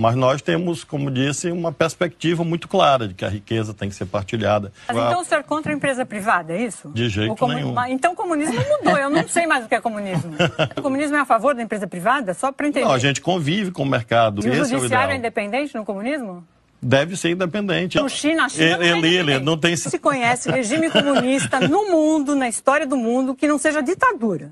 Mas 0.00 0.16
nós 0.16 0.40
temos, 0.40 0.82
como 0.82 1.10
disse, 1.10 1.50
uma 1.50 1.70
perspectiva 1.70 2.42
muito 2.42 2.66
clara 2.66 3.06
de 3.06 3.12
que 3.12 3.22
a 3.22 3.28
riqueza 3.28 3.74
tem 3.74 3.86
que 3.90 3.94
ser 3.94 4.06
partilhada. 4.06 4.72
Mas 4.88 4.96
então 4.96 5.20
o 5.20 5.24
senhor 5.26 5.40
é 5.40 5.42
contra 5.42 5.70
a 5.70 5.76
empresa 5.76 6.06
privada, 6.06 6.54
é 6.54 6.62
isso? 6.62 6.88
De 6.88 7.06
jeito 7.10 7.36
comun... 7.36 7.54
nenhum. 7.54 7.74
Então 7.88 8.14
o 8.14 8.16
comunismo 8.16 8.54
mudou, 8.54 8.96
eu 8.96 9.10
não 9.10 9.28
sei 9.28 9.46
mais 9.46 9.66
o 9.66 9.68
que 9.68 9.74
é 9.74 9.80
comunismo. 9.80 10.32
o 10.74 10.80
comunismo 10.80 11.16
é 11.16 11.20
a 11.20 11.26
favor 11.26 11.54
da 11.54 11.62
empresa 11.62 11.86
privada? 11.86 12.32
Só 12.32 12.50
para 12.50 12.66
entender. 12.66 12.86
Não, 12.86 12.94
a 12.94 12.98
gente 12.98 13.20
convive 13.20 13.72
com 13.72 13.82
o 13.82 13.86
mercado. 13.86 14.42
E 14.42 14.48
o 14.48 14.54
Esse 14.54 14.70
judiciário 14.70 15.12
é, 15.12 15.16
é 15.16 15.18
independente 15.18 15.74
no 15.74 15.84
comunismo? 15.84 16.42
Deve 16.80 17.14
ser 17.14 17.32
independente. 17.32 17.98
No 17.98 18.08
China, 18.08 18.46
a 18.46 18.48
China 18.48 18.78
não 18.78 18.82
é 18.82 18.88
ele, 18.88 19.16
ele 19.16 19.38
não 19.40 19.58
tem... 19.58 19.76
se 19.76 19.98
conhece 19.98 20.50
regime 20.50 20.88
comunista 20.88 21.60
no 21.60 21.90
mundo, 21.90 22.34
na 22.34 22.48
história 22.48 22.86
do 22.86 22.96
mundo, 22.96 23.34
que 23.34 23.46
não 23.46 23.58
seja 23.58 23.82
ditadura. 23.82 24.50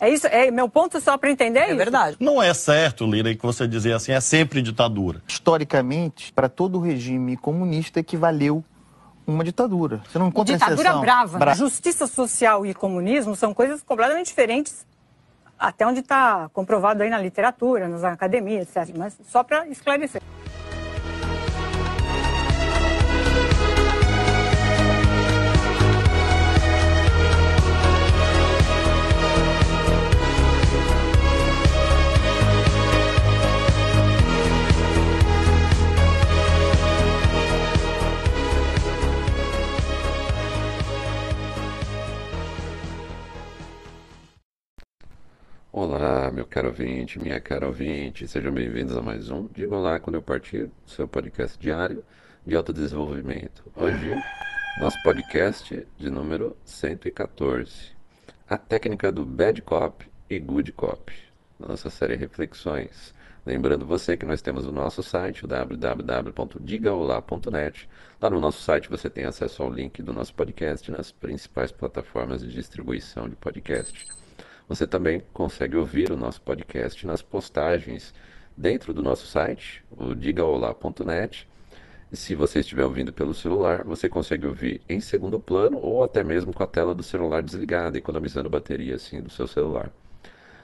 É 0.00 0.08
isso, 0.08 0.26
é 0.26 0.50
meu 0.50 0.68
ponto 0.68 0.98
só 1.00 1.18
para 1.18 1.30
entender 1.30 1.58
É 1.60 1.66
isso. 1.68 1.76
verdade. 1.76 2.16
Não 2.18 2.42
é 2.42 2.54
certo, 2.54 3.06
Lira, 3.06 3.34
que 3.34 3.42
você 3.42 3.68
dizer 3.68 3.92
assim, 3.92 4.12
é 4.12 4.20
sempre 4.20 4.62
ditadura. 4.62 5.22
Historicamente, 5.28 6.32
para 6.32 6.48
todo 6.48 6.80
regime 6.80 7.36
comunista 7.36 8.00
equivaleu 8.00 8.64
uma 9.26 9.44
ditadura. 9.44 10.00
Você 10.10 10.18
não 10.18 10.28
encontra 10.28 10.54
Ditadura 10.54 10.80
exceção. 10.80 11.00
brava. 11.02 11.38
Bra- 11.38 11.54
Justiça 11.54 12.06
social 12.06 12.64
e 12.64 12.72
comunismo 12.74 13.36
são 13.36 13.52
coisas 13.52 13.82
completamente 13.82 14.26
diferentes, 14.28 14.86
até 15.58 15.86
onde 15.86 16.00
está 16.00 16.48
comprovado 16.52 17.02
aí 17.02 17.10
na 17.10 17.18
literatura, 17.18 17.86
nas 17.86 18.02
academias, 18.02 18.74
etc. 18.74 18.96
Mas 18.96 19.16
só 19.28 19.42
para 19.44 19.68
esclarecer. 19.68 20.22
Meu 46.32 46.46
caro 46.46 46.68
ouvinte, 46.68 47.18
minha 47.18 47.40
cara 47.40 47.66
ouvinte, 47.66 48.28
sejam 48.28 48.52
bem-vindos 48.52 48.96
a 48.96 49.02
mais 49.02 49.30
um 49.30 49.48
Diga 49.48 49.74
Olá 49.74 49.98
Quando 49.98 50.14
Eu 50.14 50.22
Partir, 50.22 50.70
seu 50.86 51.08
podcast 51.08 51.58
diário 51.58 52.04
de 52.46 52.54
autodesenvolvimento. 52.54 53.64
Hoje, 53.74 54.14
nosso 54.78 55.02
podcast 55.02 55.84
de 55.98 56.08
número 56.08 56.56
114, 56.64 57.96
a 58.48 58.56
técnica 58.56 59.10
do 59.10 59.26
Bad 59.26 59.60
Cop 59.62 60.08
e 60.28 60.38
Good 60.38 60.70
Cop, 60.72 61.12
nossa 61.58 61.90
série 61.90 62.14
Reflexões. 62.14 63.12
Lembrando 63.44 63.84
você 63.84 64.16
que 64.16 64.24
nós 64.24 64.40
temos 64.40 64.66
o 64.66 64.72
nosso 64.72 65.02
site, 65.02 65.44
o 65.44 65.48
www.digaolá.net. 65.48 67.88
Lá 68.22 68.30
no 68.30 68.38
nosso 68.38 68.62
site 68.62 68.88
você 68.88 69.10
tem 69.10 69.24
acesso 69.24 69.64
ao 69.64 69.72
link 69.72 70.00
do 70.00 70.12
nosso 70.12 70.32
podcast 70.34 70.92
nas 70.92 71.10
principais 71.10 71.72
plataformas 71.72 72.40
de 72.40 72.52
distribuição 72.52 73.28
de 73.28 73.34
podcast. 73.34 74.06
Você 74.70 74.86
também 74.86 75.20
consegue 75.32 75.76
ouvir 75.76 76.12
o 76.12 76.16
nosso 76.16 76.40
podcast 76.42 77.04
nas 77.04 77.20
postagens 77.20 78.14
dentro 78.56 78.94
do 78.94 79.02
nosso 79.02 79.26
site, 79.26 79.82
o 79.90 80.14
digaolá.net. 80.14 81.48
Se 82.12 82.36
você 82.36 82.60
estiver 82.60 82.84
ouvindo 82.84 83.12
pelo 83.12 83.34
celular, 83.34 83.82
você 83.82 84.08
consegue 84.08 84.46
ouvir 84.46 84.80
em 84.88 85.00
segundo 85.00 85.40
plano 85.40 85.76
ou 85.76 86.04
até 86.04 86.22
mesmo 86.22 86.52
com 86.52 86.62
a 86.62 86.68
tela 86.68 86.94
do 86.94 87.02
celular 87.02 87.42
desligada, 87.42 87.98
economizando 87.98 88.48
bateria 88.48 88.94
assim 88.94 89.20
do 89.20 89.28
seu 89.28 89.48
celular. 89.48 89.90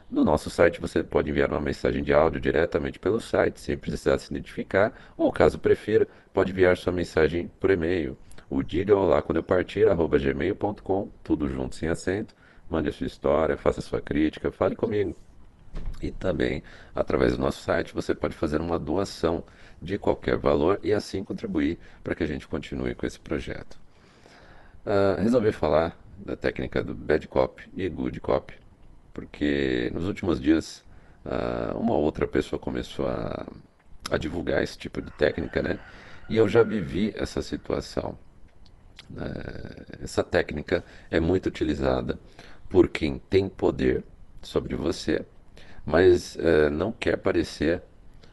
No 0.08 0.22
nosso 0.22 0.50
site 0.50 0.80
você 0.80 1.02
pode 1.02 1.28
enviar 1.28 1.50
uma 1.50 1.60
mensagem 1.60 2.04
de 2.04 2.12
áudio 2.12 2.40
diretamente 2.40 3.00
pelo 3.00 3.20
site, 3.20 3.58
sem 3.58 3.76
precisar 3.76 4.20
se 4.20 4.30
identificar, 4.30 4.92
ou 5.16 5.32
caso 5.32 5.58
prefira, 5.58 6.06
pode 6.32 6.52
enviar 6.52 6.76
sua 6.76 6.92
mensagem 6.92 7.50
por 7.58 7.72
e-mail. 7.72 8.16
O 8.48 8.62
diga 8.62 8.94
olá 8.94 9.20
quando 9.20 9.38
eu 9.38 9.42
partir, 9.42 9.88
arroba 9.88 10.16
gmail.com, 10.16 11.08
tudo 11.24 11.48
junto 11.48 11.74
sem 11.74 11.88
acento. 11.88 12.36
Mande 12.68 12.88
a 12.88 12.92
sua 12.92 13.06
história, 13.06 13.56
faça 13.56 13.80
a 13.80 13.82
sua 13.82 14.00
crítica, 14.00 14.50
fale 14.50 14.74
comigo. 14.74 15.16
E 16.02 16.10
também, 16.10 16.62
através 16.94 17.36
do 17.36 17.40
nosso 17.40 17.62
site, 17.62 17.94
você 17.94 18.14
pode 18.14 18.34
fazer 18.34 18.60
uma 18.60 18.78
doação 18.78 19.44
de 19.80 19.98
qualquer 19.98 20.36
valor 20.36 20.80
e 20.82 20.92
assim 20.92 21.22
contribuir 21.22 21.78
para 22.02 22.14
que 22.14 22.22
a 22.22 22.26
gente 22.26 22.48
continue 22.48 22.94
com 22.94 23.06
esse 23.06 23.20
projeto. 23.20 23.78
Ah, 24.84 25.16
resolvi 25.20 25.52
falar 25.52 25.96
da 26.18 26.36
técnica 26.36 26.82
do 26.82 26.94
Bad 26.94 27.28
Cop 27.28 27.62
e 27.76 27.88
Good 27.88 28.20
Cop, 28.20 28.54
porque 29.12 29.90
nos 29.94 30.06
últimos 30.06 30.40
dias 30.40 30.84
ah, 31.24 31.74
uma 31.76 31.94
outra 31.94 32.26
pessoa 32.26 32.58
começou 32.58 33.06
a, 33.08 33.46
a 34.10 34.16
divulgar 34.16 34.62
esse 34.62 34.78
tipo 34.78 35.00
de 35.02 35.10
técnica, 35.12 35.62
né? 35.62 35.78
E 36.28 36.36
eu 36.36 36.48
já 36.48 36.62
vivi 36.62 37.12
essa 37.16 37.42
situação. 37.42 38.18
Eh, 39.16 40.02
essa 40.02 40.24
técnica 40.24 40.84
é 41.10 41.20
muito 41.20 41.46
utilizada 41.46 42.18
por 42.68 42.88
quem 42.88 43.18
tem 43.30 43.48
poder 43.48 44.04
sobre 44.42 44.76
você, 44.76 45.24
mas 45.84 46.36
eh, 46.38 46.70
não 46.70 46.92
quer 46.92 47.16
parecer 47.18 47.82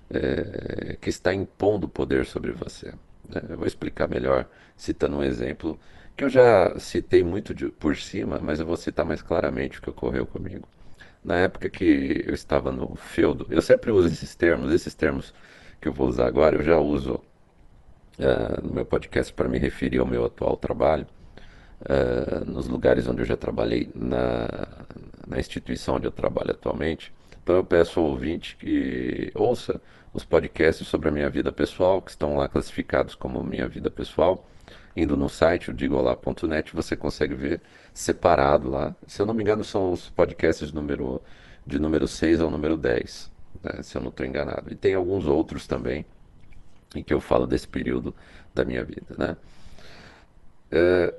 eh, 0.10 0.98
que 1.02 1.10
está 1.10 1.34
impondo 1.34 1.88
poder 1.88 2.26
sobre 2.26 2.52
você. 2.52 2.94
né? 3.30 3.42
Eu 3.50 3.58
vou 3.58 3.68
explicar 3.68 4.08
melhor 4.08 4.48
citando 4.78 5.18
um 5.18 5.24
exemplo 5.24 5.80
que 6.16 6.24
eu 6.24 6.30
já 6.30 6.78
citei 6.80 7.24
muito 7.24 7.54
de- 7.54 7.70
por 7.70 7.96
cima, 7.98 8.40
mas 8.42 8.60
eu 8.60 8.66
vou 8.66 8.78
citar 8.78 9.06
mais 9.06 9.22
claramente 9.22 9.80
o 9.80 9.82
que 9.82 9.90
ocorreu 9.90 10.26
comigo. 10.28 10.68
Na 11.24 11.38
época 11.38 11.70
que 11.70 12.24
eu 12.28 12.34
estava 12.34 12.72
no 12.72 12.96
feudo, 12.96 13.48
eu 13.50 13.62
sempre 13.62 13.92
uso 13.92 14.08
esses 14.10 14.36
termos, 14.36 14.74
esses 14.74 14.94
termos 14.96 15.34
que 15.82 15.88
eu 15.88 15.94
vou 15.94 16.08
usar 16.10 16.28
agora, 16.28 16.58
eu 16.58 16.64
já 16.64 16.78
uso 16.80 17.22
eh, 18.20 18.62
no 18.62 18.74
meu 18.74 18.86
podcast 18.86 19.34
para 19.34 19.50
me 19.50 19.58
referir 19.58 20.00
ao 20.00 20.06
meu 20.06 20.26
atual 20.26 20.58
trabalho, 20.58 21.08
eh, 21.86 22.44
nos 22.46 22.68
lugares 22.68 23.08
onde 23.08 23.22
eu 23.22 23.26
já 23.26 23.36
trabalhei, 23.38 23.90
na, 23.94 24.48
na 25.28 25.40
instituição 25.40 25.96
onde 25.96 26.08
eu 26.08 26.12
trabalho 26.12 26.52
atualmente. 26.52 27.12
Então 27.42 27.56
eu 27.56 27.64
peço 27.64 28.00
ao 28.00 28.06
ouvinte 28.06 28.56
que 28.58 29.32
ouça 29.36 29.82
os 30.14 30.24
podcasts 30.24 30.88
sobre 30.88 31.10
a 31.10 31.12
minha 31.12 31.30
vida 31.30 31.52
pessoal, 31.52 32.02
que 32.02 32.12
estão 32.12 32.38
lá 32.38 32.48
classificados 32.48 33.16
como 33.16 33.44
minha 33.44 33.68
vida 33.68 33.90
pessoal. 33.90 34.48
Indo 34.96 35.18
no 35.18 35.28
site, 35.28 35.72
o 35.72 35.74
digolá.net, 35.74 36.74
você 36.74 36.96
consegue 36.96 37.34
ver 37.34 37.62
separado 37.94 38.70
lá. 38.70 38.96
Se 39.08 39.22
eu 39.22 39.26
não 39.26 39.34
me 39.34 39.42
engano, 39.42 39.64
são 39.64 39.92
os 39.92 40.10
podcasts 40.10 40.72
número, 40.72 41.22
de 41.66 41.80
número 41.80 42.08
6 42.08 42.40
ao 42.42 42.52
número 42.52 42.78
10, 42.78 43.32
né, 43.64 43.82
se 43.82 43.98
eu 43.98 44.02
não 44.02 44.10
estou 44.10 44.26
enganado. 44.26 44.72
E 44.72 44.76
tem 44.76 44.94
alguns 44.94 45.26
outros 45.26 45.66
também 45.66 46.06
em 46.96 47.04
que 47.04 47.14
eu 47.14 47.20
falo 47.20 47.48
desse 47.48 47.68
período 47.68 48.14
da 48.54 48.64
minha 48.64 48.84
vida, 48.84 49.16
né? 49.18 49.36
É, 50.72 51.14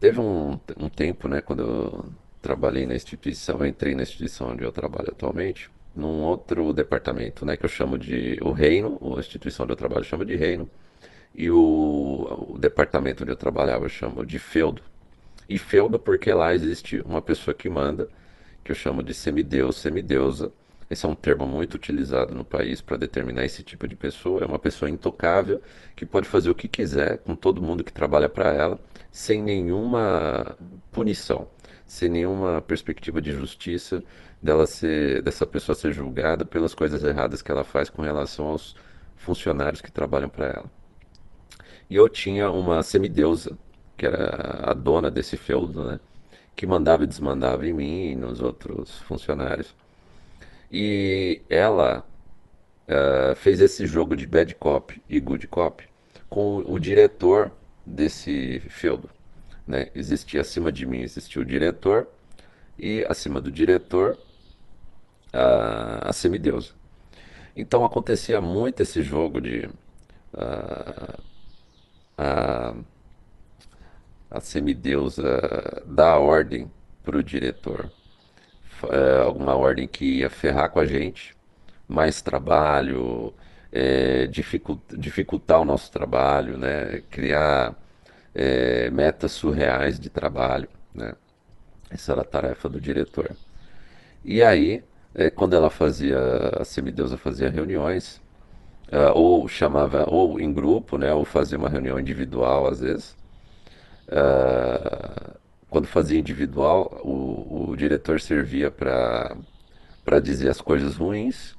teve 0.00 0.20
um, 0.20 0.58
um 0.76 0.88
tempo, 0.88 1.28
né, 1.28 1.40
quando 1.40 1.60
eu 1.62 2.04
trabalhei 2.40 2.86
na 2.86 2.94
instituição, 2.94 3.64
entrei 3.66 3.94
na 3.94 4.02
instituição 4.02 4.50
onde 4.50 4.64
eu 4.64 4.72
trabalho 4.72 5.10
atualmente, 5.10 5.70
num 5.94 6.22
outro 6.22 6.72
departamento, 6.72 7.44
né, 7.44 7.56
que 7.56 7.64
eu 7.64 7.68
chamo 7.68 7.98
de 7.98 8.38
o 8.42 8.52
Reino, 8.52 8.98
a 9.16 9.20
instituição 9.20 9.64
onde 9.64 9.72
eu 9.72 9.76
trabalho 9.76 10.00
eu 10.00 10.04
chamo 10.04 10.24
de 10.24 10.36
Reino, 10.36 10.68
e 11.34 11.50
o, 11.50 12.48
o 12.50 12.58
departamento 12.58 13.22
onde 13.22 13.32
eu 13.32 13.36
trabalhava 13.36 13.84
eu 13.84 13.88
chamo 13.88 14.24
de 14.24 14.38
Feudo. 14.38 14.82
E 15.48 15.58
Feudo 15.58 15.98
porque 15.98 16.32
lá 16.32 16.54
existe 16.54 17.00
uma 17.06 17.22
pessoa 17.22 17.54
que 17.54 17.68
manda, 17.68 18.08
que 18.62 18.70
eu 18.72 18.76
chamo 18.76 19.02
de 19.02 19.14
semideus, 19.14 19.76
semideusa. 19.76 20.52
Esse 20.90 21.06
é 21.06 21.08
um 21.08 21.14
termo 21.14 21.46
muito 21.46 21.74
utilizado 21.74 22.34
no 22.34 22.44
país 22.44 22.80
para 22.80 22.96
determinar 22.96 23.44
esse 23.44 23.62
tipo 23.62 23.86
de 23.88 23.96
pessoa. 23.96 24.42
É 24.42 24.46
uma 24.46 24.58
pessoa 24.58 24.90
intocável 24.90 25.60
que 25.96 26.04
pode 26.06 26.28
fazer 26.28 26.50
o 26.50 26.54
que 26.54 26.68
quiser 26.68 27.18
com 27.18 27.34
todo 27.34 27.62
mundo 27.62 27.84
que 27.84 27.92
trabalha 27.92 28.28
para 28.28 28.52
ela, 28.52 28.78
sem 29.18 29.42
nenhuma 29.42 30.56
punição, 30.92 31.48
sem 31.84 32.08
nenhuma 32.08 32.62
perspectiva 32.62 33.20
de 33.20 33.32
justiça 33.32 34.00
dela 34.40 34.64
ser, 34.64 35.22
dessa 35.22 35.44
pessoa 35.44 35.74
ser 35.74 35.92
julgada 35.92 36.44
pelas 36.44 36.72
coisas 36.72 37.02
erradas 37.02 37.42
que 37.42 37.50
ela 37.50 37.64
faz 37.64 37.90
com 37.90 38.00
relação 38.00 38.46
aos 38.46 38.76
funcionários 39.16 39.80
que 39.82 39.90
trabalham 39.90 40.28
para 40.28 40.46
ela. 40.46 40.70
E 41.90 41.96
eu 41.96 42.08
tinha 42.08 42.48
uma 42.48 42.80
semideusa, 42.84 43.58
que 43.96 44.06
era 44.06 44.70
a 44.70 44.72
dona 44.72 45.10
desse 45.10 45.36
feudo, 45.36 45.82
né? 45.82 45.98
Que 46.54 46.64
mandava 46.64 47.02
e 47.02 47.06
desmandava 47.08 47.66
em 47.66 47.72
mim 47.72 48.12
e 48.12 48.14
nos 48.14 48.40
outros 48.40 49.00
funcionários. 49.00 49.74
E 50.70 51.42
ela 51.50 52.06
eh, 52.86 53.34
fez 53.34 53.60
esse 53.60 53.84
jogo 53.84 54.14
de 54.14 54.28
bad 54.28 54.54
cop 54.54 55.02
e 55.08 55.18
good 55.18 55.48
cop 55.48 55.82
com 56.28 56.58
o 56.58 56.78
diretor 56.78 57.50
desse 57.88 58.60
feudo, 58.68 59.08
né? 59.66 59.90
Existia 59.94 60.40
acima 60.40 60.70
de 60.70 60.86
mim, 60.86 61.00
existia 61.00 61.40
o 61.42 61.44
diretor 61.44 62.08
e 62.78 63.04
acima 63.08 63.40
do 63.40 63.50
diretor 63.50 64.18
a, 65.32 66.10
a 66.10 66.12
semideusa. 66.12 66.72
Então 67.56 67.84
acontecia 67.84 68.40
muito 68.40 68.82
esse 68.82 69.02
jogo 69.02 69.40
de 69.40 69.68
ah, 70.34 71.18
a, 72.16 72.74
a 74.30 74.40
semideusa 74.40 75.82
dar 75.86 76.12
a 76.12 76.18
ordem 76.18 76.70
para 77.02 77.16
o 77.16 77.22
diretor, 77.22 77.90
é, 78.90 79.22
alguma 79.22 79.54
ordem 79.54 79.88
que 79.88 80.18
ia 80.18 80.30
ferrar 80.30 80.70
com 80.70 80.80
a 80.80 80.86
gente, 80.86 81.34
mais 81.88 82.20
trabalho, 82.20 83.32
é, 83.72 84.26
dificultar 84.26 85.60
o 85.60 85.64
nosso 85.64 85.90
trabalho, 85.92 86.56
né? 86.56 87.02
criar 87.10 87.74
é, 88.34 88.90
metas 88.90 89.32
surreais 89.32 89.98
de 89.98 90.08
trabalho. 90.08 90.68
Né? 90.94 91.14
Essa 91.90 92.12
era 92.12 92.22
a 92.22 92.24
tarefa 92.24 92.68
do 92.68 92.80
diretor. 92.80 93.30
E 94.24 94.42
aí, 94.42 94.82
é, 95.14 95.30
quando 95.30 95.54
ela 95.54 95.70
fazia, 95.70 96.18
a 96.58 96.64
semideusa 96.64 97.16
fazia 97.16 97.48
reuniões, 97.48 98.20
uh, 98.92 99.12
ou 99.14 99.48
chamava, 99.48 100.04
ou 100.08 100.40
em 100.40 100.52
grupo, 100.52 100.98
né, 100.98 101.12
ou 101.12 101.24
fazia 101.24 101.58
uma 101.58 101.68
reunião 101.68 101.98
individual 101.98 102.66
às 102.68 102.80
vezes. 102.80 103.16
Uh, 104.08 105.38
quando 105.70 105.86
fazia 105.86 106.18
individual, 106.18 107.00
o, 107.04 107.70
o 107.70 107.76
diretor 107.76 108.20
servia 108.20 108.70
para 108.70 110.20
dizer 110.22 110.48
as 110.48 110.60
coisas 110.60 110.96
ruins 110.96 111.56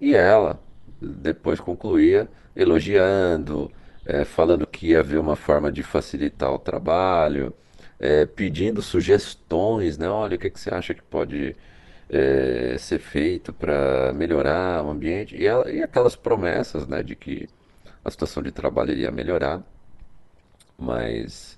e 0.00 0.14
ela 0.14 0.58
depois 1.00 1.60
concluía 1.60 2.28
elogiando, 2.54 3.70
é, 4.06 4.24
falando 4.24 4.66
que 4.66 4.88
ia 4.88 5.00
haver 5.00 5.18
uma 5.18 5.36
forma 5.36 5.72
de 5.72 5.82
facilitar 5.82 6.52
o 6.52 6.58
trabalho, 6.58 7.54
é, 7.98 8.26
pedindo 8.26 8.82
sugestões, 8.82 9.98
né? 9.98 10.08
Olha, 10.08 10.36
o 10.36 10.38
que, 10.38 10.50
que 10.50 10.60
você 10.60 10.72
acha 10.74 10.94
que 10.94 11.02
pode 11.02 11.56
é, 12.08 12.76
ser 12.78 12.98
feito 12.98 13.52
para 13.52 14.12
melhorar 14.14 14.84
o 14.84 14.90
ambiente? 14.90 15.36
E, 15.36 15.46
ela, 15.46 15.70
e 15.70 15.82
aquelas 15.82 16.16
promessas, 16.16 16.86
né, 16.86 17.02
de 17.02 17.16
que 17.16 17.48
a 18.04 18.10
situação 18.10 18.42
de 18.42 18.52
trabalho 18.52 18.92
iria 18.92 19.10
melhorar, 19.10 19.62
mas 20.78 21.56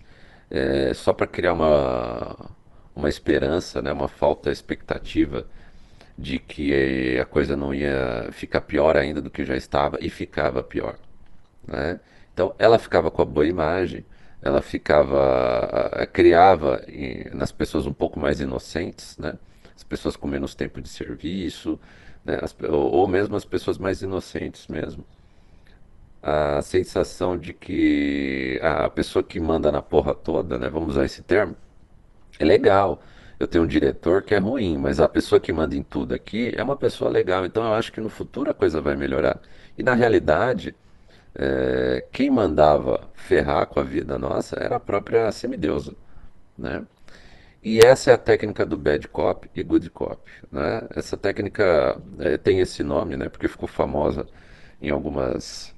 é, 0.50 0.94
só 0.94 1.12
para 1.12 1.26
criar 1.26 1.54
uma, 1.54 2.36
uma 2.94 3.08
esperança, 3.08 3.82
né, 3.82 3.92
uma 3.92 4.08
falta 4.08 4.50
expectativa 4.50 5.46
de 6.18 6.38
que 6.38 7.18
a 7.18 7.24
coisa 7.24 7.56
não 7.56 7.74
ia 7.74 8.28
ficar 8.32 8.62
pior 8.62 8.96
ainda 8.96 9.20
do 9.20 9.30
que 9.30 9.44
já 9.44 9.56
estava 9.56 9.98
e 10.00 10.08
ficava 10.08 10.62
pior. 10.62 10.98
Né? 11.66 12.00
Então 12.32 12.54
ela 12.58 12.78
ficava 12.78 13.10
com 13.10 13.22
a 13.22 13.24
boa 13.24 13.46
imagem, 13.46 14.04
ela 14.40 14.62
ficava 14.62 16.06
criava 16.12 16.82
nas 17.32 17.52
pessoas 17.52 17.86
um 17.86 17.92
pouco 17.92 18.18
mais 18.20 18.40
inocentes, 18.40 19.16
né? 19.18 19.34
As 19.74 19.82
pessoas 19.82 20.16
com 20.16 20.26
menos 20.26 20.54
tempo 20.54 20.80
de 20.80 20.88
serviço, 20.88 21.78
né? 22.24 22.38
As, 22.42 22.54
ou, 22.62 22.92
ou 22.92 23.08
mesmo 23.08 23.36
as 23.36 23.44
pessoas 23.44 23.78
mais 23.78 24.02
inocentes 24.02 24.68
mesmo. 24.68 25.04
A 26.22 26.60
sensação 26.62 27.36
de 27.38 27.52
que 27.52 28.58
a 28.62 28.90
pessoa 28.90 29.22
que 29.22 29.38
manda 29.40 29.70
na 29.70 29.82
porra 29.82 30.14
toda, 30.14 30.58
né? 30.58 30.68
Vamos 30.68 30.90
usar 30.90 31.04
esse 31.04 31.22
termo, 31.22 31.56
é 32.38 32.44
legal 32.44 33.00
eu 33.38 33.46
tenho 33.46 33.64
um 33.64 33.66
diretor 33.66 34.22
que 34.22 34.34
é 34.34 34.38
ruim, 34.38 34.78
mas 34.78 35.00
a 35.00 35.08
pessoa 35.08 35.40
que 35.40 35.52
manda 35.52 35.76
em 35.76 35.82
tudo 35.82 36.14
aqui 36.14 36.52
é 36.56 36.62
uma 36.62 36.76
pessoa 36.76 37.10
legal. 37.10 37.44
Então 37.44 37.64
eu 37.64 37.74
acho 37.74 37.92
que 37.92 38.00
no 38.00 38.08
futuro 38.08 38.50
a 38.50 38.54
coisa 38.54 38.80
vai 38.80 38.96
melhorar. 38.96 39.40
E 39.76 39.82
na 39.82 39.94
realidade, 39.94 40.74
é, 41.34 42.06
quem 42.12 42.30
mandava 42.30 43.10
ferrar 43.14 43.66
com 43.66 43.80
a 43.80 43.82
vida 43.84 44.18
nossa 44.18 44.56
era 44.58 44.76
a 44.76 44.80
própria 44.80 45.30
semideusa, 45.32 45.94
né? 46.58 46.86
E 47.62 47.80
essa 47.80 48.10
é 48.12 48.14
a 48.14 48.18
técnica 48.18 48.64
do 48.64 48.76
bad 48.78 49.08
cop 49.08 49.50
e 49.54 49.62
good 49.62 49.90
cop, 49.90 50.22
né? 50.52 50.86
Essa 50.94 51.16
técnica 51.16 52.00
é, 52.20 52.38
tem 52.38 52.60
esse 52.60 52.82
nome, 52.82 53.16
né? 53.16 53.28
Porque 53.28 53.48
ficou 53.48 53.68
famosa 53.68 54.26
em 54.80 54.90
algumas 54.90 55.74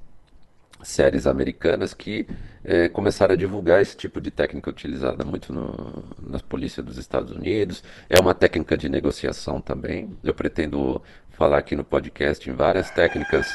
séries 0.83 1.27
americanas 1.27 1.93
que 1.95 2.27
é, 2.65 2.89
começaram 2.89 3.35
a 3.35 3.37
divulgar 3.37 3.81
esse 3.81 3.97
tipo 3.97 4.21
de 4.21 4.31
técnica 4.31 4.71
utilizada 4.71 5.25
muito 5.25 5.53
no, 5.53 6.05
nas 6.21 6.43
polícias 6.43 6.85
dos 6.85 6.99
Estados 6.99 7.33
Unidos. 7.33 7.83
É 8.09 8.21
uma 8.21 8.35
técnica 8.35 8.77
de 8.77 8.89
negociação 8.89 9.61
também. 9.61 10.17
Eu 10.23 10.35
pretendo 10.35 11.03
falar 11.31 11.59
aqui 11.59 11.75
no 11.77 11.85
podcast 11.85 12.49
em 12.49 12.53
várias 12.53 12.91
técnicas 12.91 13.49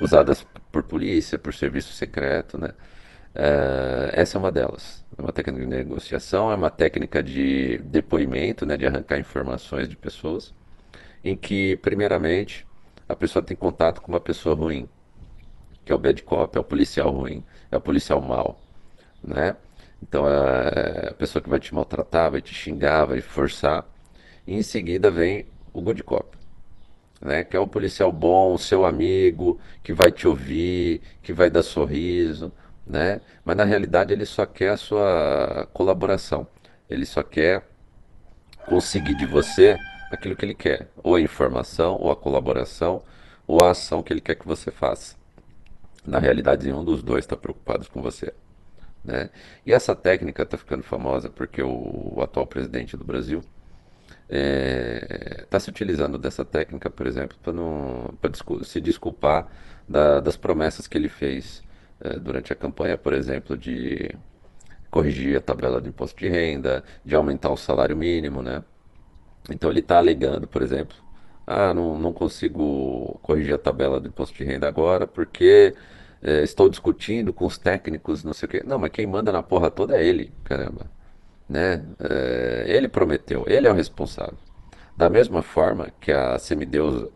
usadas 0.00 0.46
por 0.70 0.82
polícia, 0.82 1.38
por 1.38 1.54
serviço 1.54 1.92
secreto, 1.92 2.58
né? 2.58 2.70
É, 3.34 4.12
essa 4.14 4.38
é 4.38 4.38
uma 4.38 4.50
delas. 4.50 5.04
É 5.16 5.22
uma 5.22 5.32
técnica 5.32 5.60
de 5.60 5.66
negociação, 5.66 6.50
é 6.50 6.54
uma 6.54 6.70
técnica 6.70 7.22
de 7.22 7.78
depoimento, 7.78 8.64
né, 8.64 8.76
de 8.76 8.86
arrancar 8.86 9.18
informações 9.18 9.88
de 9.88 9.96
pessoas, 9.96 10.54
em 11.22 11.36
que, 11.36 11.76
primeiramente, 11.78 12.66
a 13.08 13.14
pessoa 13.14 13.42
tem 13.42 13.56
contato 13.56 14.00
com 14.00 14.12
uma 14.12 14.20
pessoa 14.20 14.54
ruim 14.54 14.88
que 15.86 15.92
é 15.92 15.94
o 15.94 15.98
bad 15.98 16.20
cop, 16.24 16.58
é 16.58 16.60
o 16.60 16.64
policial 16.64 17.10
ruim, 17.10 17.44
é 17.70 17.76
o 17.76 17.80
policial 17.80 18.20
mau, 18.20 18.60
né? 19.22 19.56
Então 20.02 20.28
é 20.28 21.10
a 21.10 21.14
pessoa 21.14 21.40
que 21.40 21.48
vai 21.48 21.60
te 21.60 21.72
maltratar, 21.72 22.32
vai 22.32 22.42
te 22.42 22.52
xingar, 22.52 23.04
vai 23.06 23.20
forçar. 23.20 23.86
E 24.46 24.54
em 24.54 24.62
seguida 24.62 25.10
vem 25.12 25.46
o 25.72 25.80
good 25.80 26.02
cop, 26.02 26.36
né? 27.20 27.44
Que 27.44 27.56
é 27.56 27.60
o 27.60 27.68
policial 27.68 28.10
bom, 28.10 28.58
seu 28.58 28.84
amigo, 28.84 29.60
que 29.82 29.92
vai 29.92 30.10
te 30.10 30.26
ouvir, 30.26 31.00
que 31.22 31.32
vai 31.32 31.48
dar 31.48 31.62
sorriso, 31.62 32.52
né? 32.84 33.20
Mas 33.44 33.56
na 33.56 33.64
realidade 33.64 34.12
ele 34.12 34.26
só 34.26 34.44
quer 34.44 34.70
a 34.70 34.76
sua 34.76 35.68
colaboração. 35.72 36.48
Ele 36.90 37.06
só 37.06 37.22
quer 37.22 37.64
conseguir 38.66 39.14
de 39.14 39.26
você 39.26 39.78
aquilo 40.10 40.34
que 40.34 40.44
ele 40.44 40.54
quer, 40.54 40.88
ou 41.02 41.14
a 41.14 41.20
informação, 41.20 41.96
ou 42.00 42.10
a 42.10 42.16
colaboração, 42.16 43.02
ou 43.46 43.58
a 43.64 43.70
ação 43.70 44.02
que 44.02 44.12
ele 44.12 44.20
quer 44.20 44.34
que 44.34 44.46
você 44.46 44.72
faça. 44.72 45.16
Na 46.06 46.18
realidade, 46.18 46.66
nenhum 46.66 46.84
dos 46.84 47.02
dois 47.02 47.24
está 47.24 47.36
preocupado 47.36 47.88
com 47.90 48.00
você. 48.00 48.32
Né? 49.04 49.30
E 49.64 49.72
essa 49.72 49.94
técnica 49.94 50.42
está 50.42 50.56
ficando 50.56 50.82
famosa 50.82 51.30
porque 51.30 51.62
o, 51.62 52.14
o, 52.16 52.22
atual 52.22 52.46
presidente 52.46 52.96
do 52.96 53.04
Brasil 53.04 53.38
está 53.38 54.36
é, 54.36 55.46
tá 55.48 55.60
se 55.60 55.70
utilizando 55.70 56.18
dessa 56.18 56.44
técnica, 56.44 56.90
por 56.90 57.06
exemplo, 57.06 57.36
para 58.20 58.30
descul 58.30 58.64
se 58.64 58.80
desculpar 58.80 59.48
da, 59.88 60.20
das 60.20 60.36
promessas 60.36 60.88
que 60.88 60.98
ele 60.98 61.08
fez 61.08 61.62
é, 62.00 62.18
durante 62.18 62.52
a 62.52 62.56
campanha, 62.56 62.98
por 62.98 63.12
exemplo, 63.12 63.56
de 63.56 64.10
corrigir 64.90 65.36
a 65.36 65.40
tabela 65.40 65.80
do 65.80 65.88
imposto 65.88 66.18
de 66.18 66.28
renda, 66.28 66.82
de 67.04 67.14
aumentar 67.14 67.50
o 67.50 67.56
salário 67.56 67.96
mínimo, 67.96 68.42
né? 68.42 68.64
Então 69.50 69.70
ele 69.70 69.80
está 69.80 69.98
alegando, 69.98 70.48
por 70.48 70.62
exemplo, 70.62 70.96
ah, 71.46 71.72
não, 71.72 71.98
não 71.98 72.12
consigo 72.12 73.18
corrigir 73.22 73.54
a 73.54 73.58
tabela 73.58 74.00
do 74.00 74.08
imposto 74.08 74.36
de 74.36 74.44
renda 74.44 74.66
agora 74.66 75.06
porque 75.06 75.74
é, 76.22 76.42
estou 76.42 76.68
discutindo 76.68 77.32
com 77.32 77.46
os 77.46 77.58
técnicos, 77.58 78.24
não 78.24 78.32
sei 78.32 78.46
o 78.46 78.50
quê. 78.50 78.62
Não, 78.64 78.78
mas 78.78 78.90
quem 78.90 79.06
manda 79.06 79.32
na 79.32 79.42
porra 79.42 79.70
toda 79.70 79.96
é 79.96 80.04
ele, 80.04 80.32
caramba. 80.44 80.86
Né? 81.48 81.84
É, 82.00 82.64
ele 82.68 82.88
prometeu, 82.88 83.44
ele 83.46 83.66
é 83.66 83.70
o 83.70 83.74
responsável. 83.74 84.38
Da 84.96 85.10
mesma 85.10 85.42
forma 85.42 85.88
que 86.00 86.10
a 86.10 86.38
semideusa 86.38 87.10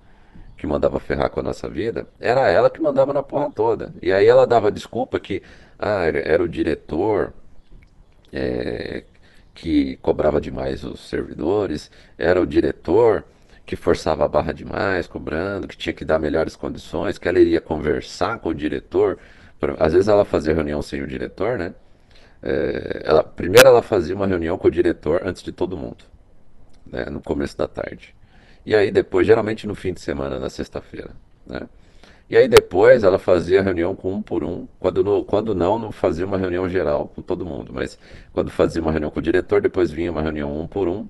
que 0.61 0.67
mandava 0.67 1.01
ferrar 1.01 1.31
com 1.31 1.41
a 1.41 1.43
nossa 1.43 1.69
vida, 1.71 2.07
era 2.21 2.47
ela 2.51 2.69
que 2.69 2.83
mandava 2.83 3.15
na 3.15 3.23
porra 3.23 3.51
toda. 3.51 3.95
E 4.03 4.13
aí 4.13 4.27
ela 4.27 4.47
dava 4.47 4.71
desculpa 4.71 5.19
que 5.19 5.43
ah, 5.79 6.05
era 6.05 6.43
o 6.43 6.49
diretor 6.49 7.33
é, 8.31 9.05
que 9.55 9.97
cobrava 10.03 10.39
demais 10.39 10.85
os 10.85 11.09
servidores, 11.09 11.91
era 12.19 12.39
o 12.41 12.47
diretor 12.47 13.25
que 13.71 13.77
forçava 13.77 14.25
a 14.25 14.29
barra 14.29 14.53
demais, 14.53 15.07
cobrando, 15.07 15.69
que 15.69 15.77
tinha 15.77 15.93
que 15.93 16.05
dar 16.05 16.19
melhores 16.19 16.57
condições, 16.57 17.19
que 17.19 17.29
ela 17.29 17.39
iria 17.39 17.61
conversar 17.61 18.41
com 18.41 18.49
o 18.49 18.55
diretor. 18.55 19.17
Às 19.79 19.93
vezes 19.93 20.09
ela 20.09 20.25
fazia 20.25 20.53
reunião 20.53 20.83
sem 20.83 21.01
o 21.01 21.07
diretor, 21.07 21.57
né? 21.57 21.73
É, 22.43 23.03
ela, 23.05 23.23
primeiro 23.23 23.69
ela 23.69 23.81
fazia 23.81 24.13
uma 24.17 24.27
reunião 24.27 24.59
com 24.59 24.67
o 24.67 24.71
diretor 24.73 25.23
antes 25.25 25.41
de 25.41 25.53
todo 25.53 25.77
mundo, 25.77 26.05
né? 26.85 27.05
no 27.05 27.21
começo 27.21 27.57
da 27.57 27.69
tarde. 27.69 28.13
E 28.67 28.75
aí 28.75 28.91
depois, 28.91 29.25
geralmente 29.25 29.69
no 29.69 29.77
fim 29.77 29.93
de 29.93 30.01
semana, 30.01 30.41
na 30.41 30.51
sexta-feira, 30.51 31.11
né? 31.47 31.69
E 32.29 32.37
aí 32.37 32.49
depois 32.49 33.05
ela 33.05 33.21
fazia 33.21 33.63
reunião 33.63 33.95
com 33.95 34.15
um 34.15 34.21
por 34.21 34.43
um. 34.43 34.67
Quando, 34.81 35.05
no, 35.05 35.25
quando 35.25 35.55
não, 35.55 35.79
não 35.79 35.93
fazia 35.93 36.27
uma 36.27 36.39
reunião 36.39 36.69
geral 36.69 37.07
com 37.15 37.23
todo 37.23 37.47
mundo. 37.47 37.73
Mas 37.73 37.97
quando 38.33 38.51
fazia 38.51 38.83
uma 38.83 38.91
reunião 38.91 39.13
com 39.13 39.21
o 39.21 39.23
diretor, 39.23 39.61
depois 39.61 39.93
vinha 39.93 40.11
uma 40.11 40.23
reunião 40.23 40.61
um 40.61 40.67
por 40.67 40.89
um. 40.89 41.09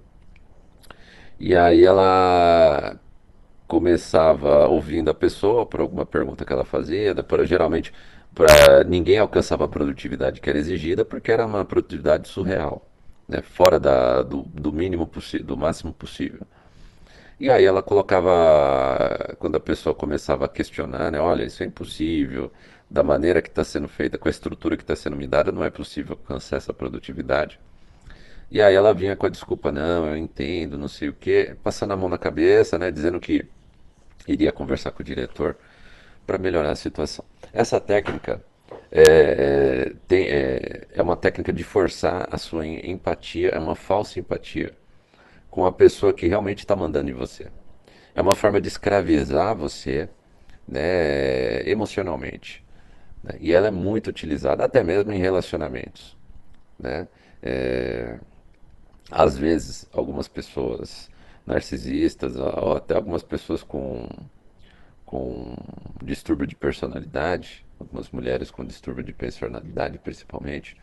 E 1.41 1.57
aí 1.57 1.85
ela 1.85 3.01
começava 3.67 4.69
ouvindo 4.69 5.11
a 5.11 5.15
pessoa 5.15 5.67
por 5.67 5.81
alguma 5.81 6.07
pergunta 6.07 6.45
que 6.45 6.53
ela 6.53 6.65
fazia, 6.65 7.15
depois, 7.15 7.49
geralmente 7.49 7.93
para 8.35 8.85
ninguém 8.85 9.19
alcançava 9.19 9.65
a 9.65 9.69
produtividade 9.69 10.41
que 10.41 10.49
era 10.51 10.59
exigida 10.59 11.05
porque 11.05 11.33
era 11.33 11.47
uma 11.47 11.65
produtividade 11.65 12.29
surreal, 12.29 12.87
né? 13.29 13.43
fora 13.43 13.81
da, 13.81 14.23
do, 14.23 14.43
do 14.45 14.73
mínimo 14.73 15.07
possível, 15.07 15.47
do 15.47 15.57
máximo 15.57 15.93
possível. 15.93 16.47
E 17.41 17.51
aí 17.51 17.65
ela 17.65 17.83
colocava, 17.83 19.35
quando 19.39 19.57
a 19.57 19.61
pessoa 19.61 19.95
começava 19.95 20.45
a 20.45 20.49
questionar, 20.49 21.11
né, 21.11 21.19
olha, 21.21 21.45
isso 21.45 21.63
é 21.63 21.67
impossível, 21.67 22.53
da 22.91 23.03
maneira 23.03 23.41
que 23.43 23.49
está 23.49 23.65
sendo 23.65 23.89
feita, 23.89 24.19
com 24.19 24.29
a 24.29 24.31
estrutura 24.31 24.77
que 24.77 24.83
está 24.83 24.95
sendo 24.95 25.17
me 25.17 25.27
dada, 25.27 25.51
não 25.51 25.65
é 25.65 25.71
possível 25.71 26.19
alcançar 26.21 26.57
essa 26.57 26.75
produtividade. 26.75 27.59
E 28.51 28.61
aí 28.61 28.75
ela 28.75 28.93
vinha 28.93 29.17
com 29.17 29.27
a 29.27 29.29
desculpa, 29.29 29.71
não, 29.71 30.07
eu 30.09 30.17
entendo, 30.17 30.77
não 30.77 30.89
sei 30.89 31.09
o 31.09 31.13
quê, 31.13 31.57
passando 31.63 31.93
a 31.93 31.97
mão 31.97 32.09
na 32.09 32.19
cabeça, 32.19 32.79
né, 32.79 32.91
dizendo 32.91 33.21
que 33.21 33.47
iria 34.29 34.53
conversar 34.53 34.91
com 34.93 35.03
o 35.03 35.07
diretor 35.07 35.57
para 36.27 36.39
melhorar 36.39 36.73
a 36.73 36.77
situação. 36.77 37.25
Essa 37.53 37.81
técnica 37.81 38.45
é, 38.93 39.03
é, 39.03 39.95
tem, 40.09 40.27
é, 40.29 40.87
é 40.93 41.03
uma 41.03 41.17
técnica 41.17 41.53
de 41.53 41.65
forçar 41.65 42.29
a 42.31 42.39
sua 42.39 42.67
empatia, 42.67 43.51
é 43.51 43.59
uma 43.59 43.77
falsa 43.77 44.21
empatia 44.21 44.73
com 45.51 45.67
a 45.67 45.73
pessoa 45.73 46.13
que 46.13 46.27
realmente 46.27 46.61
está 46.61 46.77
mandando 46.77 47.11
em 47.11 47.15
você. 47.15 47.49
é 48.15 48.23
uma 48.23 48.35
forma 48.37 48.61
de 48.61 48.69
escravizar 48.69 49.55
você, 49.57 50.09
né, 50.69 51.69
emocionalmente. 51.69 52.65
né? 53.23 53.35
E 53.41 53.53
ela 53.53 53.69
é 53.69 53.71
muito 53.71 54.09
utilizada 54.11 54.65
até 54.65 54.83
mesmo 54.85 55.13
em 55.13 55.19
relacionamentos, 55.19 56.17
né? 56.79 57.09
É, 57.43 58.19
às 59.11 59.37
vezes, 59.37 59.89
algumas 59.93 60.29
pessoas 60.29 61.11
narcisistas, 61.47 62.37
ou 62.37 62.77
até 62.77 62.95
algumas 62.95 63.23
pessoas 63.23 63.63
com, 63.63 64.09
com 65.05 65.57
distúrbio 66.03 66.47
de 66.47 66.55
personalidade, 66.55 67.67
algumas 67.79 68.11
mulheres 68.11 68.51
com 68.51 68.65
distúrbio 68.65 69.03
de 69.03 69.13
personalidade 69.13 69.99
principalmente, 69.99 70.77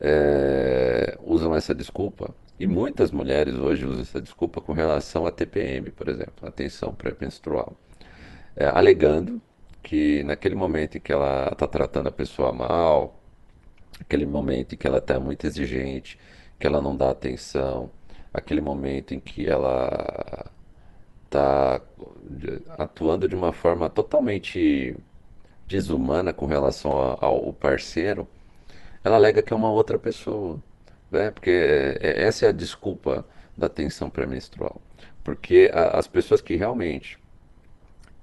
é, 0.00 1.18
usam 1.22 1.54
essa 1.54 1.74
desculpa. 1.74 2.34
E 2.58 2.66
muitas 2.66 3.10
mulheres 3.10 3.54
hoje 3.54 3.84
usam 3.84 4.00
essa 4.00 4.20
desculpa 4.20 4.60
com 4.62 4.72
relação 4.72 5.26
à 5.26 5.30
TPM, 5.30 5.90
por 5.90 6.08
exemplo, 6.08 6.48
atenção 6.48 6.94
pré-menstrual, 6.94 7.76
é, 8.56 8.66
alegando 8.66 9.42
que 9.82 10.24
naquele 10.24 10.54
momento 10.54 10.96
em 10.96 11.00
que 11.00 11.12
ela 11.12 11.50
está 11.52 11.66
tratando 11.66 12.08
a 12.08 12.12
pessoa 12.12 12.52
mal, 12.52 13.20
aquele 14.00 14.24
momento 14.26 14.74
em 14.74 14.78
que 14.78 14.86
ela 14.86 14.98
está 14.98 15.20
muito 15.20 15.46
exigente, 15.46 16.18
que 16.58 16.66
ela 16.66 16.80
não 16.80 16.96
dá 16.96 17.10
atenção, 17.10 17.90
aquele 18.32 18.60
momento 18.60 19.14
em 19.14 19.20
que 19.20 19.48
ela 19.48 20.46
está 21.24 21.80
atuando 22.78 23.28
de 23.28 23.34
uma 23.34 23.52
forma 23.52 23.88
totalmente 23.90 24.96
desumana 25.66 26.32
com 26.32 26.46
relação 26.46 26.92
ao 27.20 27.52
parceiro, 27.52 28.26
ela 29.04 29.16
alega 29.16 29.42
que 29.42 29.52
é 29.52 29.56
uma 29.56 29.70
outra 29.70 29.98
pessoa, 29.98 30.60
né? 31.10 31.30
Porque 31.30 31.50
é, 31.50 31.98
é, 32.00 32.22
essa 32.24 32.46
é 32.46 32.48
a 32.48 32.52
desculpa 32.52 33.26
da 33.56 33.68
tensão 33.68 34.10
pré-menstrual. 34.10 34.80
Porque 35.24 35.70
as 35.72 36.06
pessoas 36.06 36.40
que 36.40 36.56
realmente 36.56 37.18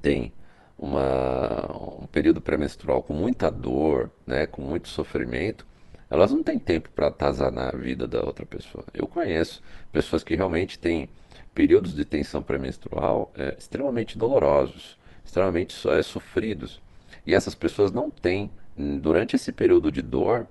têm 0.01 0.33
uma, 0.77 2.01
um 2.01 2.07
período 2.07 2.41
pré-menstrual 2.41 3.03
com 3.03 3.13
muita 3.13 3.49
dor, 3.51 4.11
né, 4.25 4.45
com 4.47 4.61
muito 4.61 4.87
sofrimento, 4.89 5.65
elas 6.13 6.31
não 6.31 6.43
têm 6.43 6.59
tempo 6.59 6.91
para 6.91 7.07
atazanar 7.07 7.73
a 7.73 7.77
vida 7.77 8.07
da 8.07 8.23
outra 8.23 8.45
pessoa. 8.45 8.85
Eu 8.93 9.07
conheço 9.07 9.63
pessoas 9.91 10.23
que 10.23 10.35
realmente 10.35 10.77
têm 10.77 11.09
períodos 11.55 11.95
de 11.95 12.05
tensão 12.05 12.43
pré-menstrual 12.43 13.31
é, 13.35 13.55
extremamente 13.57 14.15
dolorosos, 14.15 14.95
extremamente 15.25 15.75
é, 15.89 16.03
sofridos. 16.03 16.79
E 17.25 17.33
essas 17.33 17.55
pessoas 17.55 17.91
não 17.91 18.11
têm, 18.11 18.51
durante 18.77 19.35
esse 19.35 19.51
período 19.51 19.91
de 19.91 20.03
dor, 20.03 20.45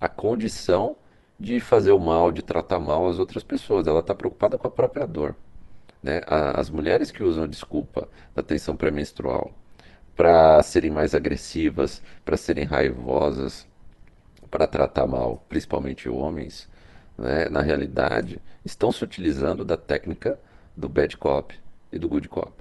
a 0.00 0.08
condição 0.08 0.96
de 1.38 1.60
fazer 1.60 1.92
o 1.92 2.00
mal, 2.00 2.32
de 2.32 2.42
tratar 2.42 2.80
mal 2.80 3.06
as 3.06 3.20
outras 3.20 3.44
pessoas. 3.44 3.86
Ela 3.86 4.00
está 4.00 4.12
preocupada 4.12 4.58
com 4.58 4.66
a 4.66 4.70
própria 4.72 5.06
dor. 5.06 5.36
Né? 6.02 6.20
As 6.26 6.68
mulheres 6.68 7.12
que 7.12 7.22
usam 7.22 7.44
a 7.44 7.46
desculpa 7.46 8.08
da 8.34 8.42
tensão 8.42 8.74
pré-menstrual 8.74 9.52
para 10.16 10.60
serem 10.64 10.90
mais 10.90 11.14
agressivas, 11.14 12.02
para 12.24 12.36
serem 12.36 12.64
raivosas, 12.64 13.68
para 14.56 14.66
tratar 14.66 15.06
mal, 15.06 15.44
principalmente 15.50 16.08
homens, 16.08 16.66
né, 17.18 17.46
na 17.50 17.60
realidade, 17.60 18.40
estão 18.64 18.90
se 18.90 19.04
utilizando 19.04 19.66
da 19.66 19.76
técnica 19.76 20.40
do 20.74 20.88
bad 20.88 21.14
cop 21.18 21.54
e 21.92 21.98
do 21.98 22.08
good 22.08 22.26
cop. 22.26 22.54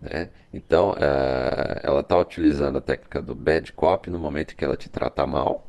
Né? 0.00 0.30
Então, 0.52 0.90
uh, 0.90 1.80
ela 1.80 2.00
está 2.00 2.18
utilizando 2.18 2.78
a 2.78 2.80
técnica 2.80 3.22
do 3.22 3.36
bad 3.36 3.72
cop 3.72 4.10
no 4.10 4.18
momento 4.18 4.56
que 4.56 4.64
ela 4.64 4.76
te 4.76 4.88
trata 4.88 5.24
mal, 5.28 5.64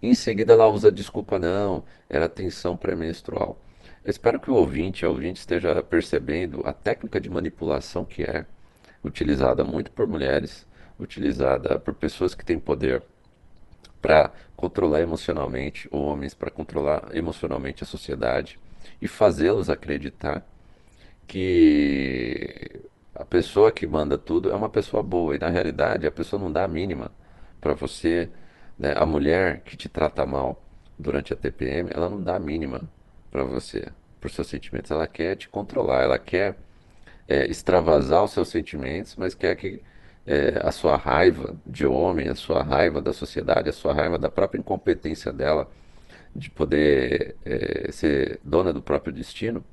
e 0.00 0.08
em 0.08 0.14
seguida 0.14 0.54
ela 0.54 0.66
usa 0.66 0.90
desculpa, 0.90 1.38
não, 1.38 1.84
era 2.08 2.26
tensão 2.26 2.74
pré-menstrual. 2.74 3.60
Eu 4.02 4.10
espero 4.10 4.40
que 4.40 4.50
o 4.50 4.54
ouvinte, 4.54 5.04
a 5.04 5.10
ouvinte 5.10 5.40
esteja 5.40 5.82
percebendo 5.82 6.62
a 6.64 6.72
técnica 6.72 7.20
de 7.20 7.28
manipulação 7.28 8.02
que 8.02 8.22
é 8.22 8.46
utilizada 9.04 9.62
muito 9.62 9.90
por 9.90 10.06
mulheres, 10.06 10.66
utilizada 10.98 11.78
por 11.78 11.92
pessoas 11.92 12.34
que 12.34 12.46
têm 12.46 12.58
poder 12.58 13.02
para 14.02 14.32
controlar 14.56 15.00
emocionalmente 15.00 15.88
homens, 15.90 16.34
para 16.34 16.50
controlar 16.50 17.08
emocionalmente 17.14 17.84
a 17.84 17.86
sociedade 17.86 18.58
e 19.00 19.08
fazê-los 19.08 19.70
acreditar 19.70 20.44
que 21.26 22.82
a 23.14 23.24
pessoa 23.24 23.70
que 23.70 23.86
manda 23.86 24.18
tudo 24.18 24.50
é 24.50 24.54
uma 24.54 24.68
pessoa 24.68 25.02
boa 25.02 25.36
e 25.36 25.38
na 25.38 25.48
realidade 25.48 26.06
a 26.06 26.10
pessoa 26.10 26.42
não 26.42 26.50
dá 26.52 26.64
a 26.64 26.68
mínima 26.68 27.10
para 27.60 27.74
você, 27.74 28.28
né? 28.78 28.92
A 28.96 29.06
mulher 29.06 29.60
que 29.60 29.76
te 29.76 29.88
trata 29.88 30.26
mal 30.26 30.60
durante 30.98 31.32
a 31.32 31.36
TPM, 31.36 31.90
ela 31.92 32.08
não 32.08 32.20
dá 32.22 32.36
a 32.36 32.40
mínima 32.40 32.82
para 33.30 33.44
você, 33.44 33.88
os 34.24 34.34
seus 34.34 34.48
sentimentos. 34.48 34.90
Ela 34.90 35.06
quer 35.06 35.36
te 35.36 35.48
controlar, 35.48 36.02
ela 36.02 36.18
quer 36.18 36.56
é, 37.28 37.46
extravasar 37.46 38.24
os 38.24 38.32
seus 38.32 38.48
sentimentos, 38.48 39.16
mas 39.16 39.34
quer 39.34 39.56
que 39.56 39.82
é, 40.26 40.60
a 40.62 40.70
sua 40.70 40.96
raiva 40.96 41.54
de 41.66 41.86
homem, 41.86 42.28
a 42.28 42.34
sua 42.34 42.62
raiva 42.62 43.00
da 43.00 43.12
sociedade, 43.12 43.68
a 43.68 43.72
sua 43.72 43.92
raiva 43.92 44.18
da 44.18 44.30
própria 44.30 44.58
incompetência 44.60 45.32
dela 45.32 45.68
de 46.34 46.50
poder 46.50 47.36
é, 47.44 47.90
ser 47.92 48.40
dona 48.44 48.72
do 48.72 48.82
próprio 48.82 49.12
destino 49.12 49.64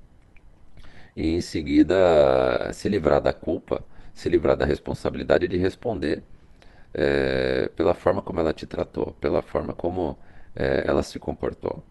e 1.16 1.36
em 1.36 1.42
seguida 1.42 2.72
se 2.74 2.90
livrar 2.90 3.22
da 3.22 3.34
culpa, 3.34 3.84
se 4.14 4.30
livrar 4.30 4.56
da 4.58 4.66
responsabilidade 4.66 5.48
de 5.48 5.58
responder 5.58 6.24
é, 6.94 7.70
pela 7.76 7.94
forma 7.94 8.22
como 8.22 8.40
ela 8.40 8.54
te 8.54 8.66
tratou, 8.66 9.14
pela 9.20 9.42
forma 9.42 9.74
como 9.74 10.18
é, 10.56 10.84
ela 10.88 11.04
se 11.04 11.20
comportou, 11.20 11.84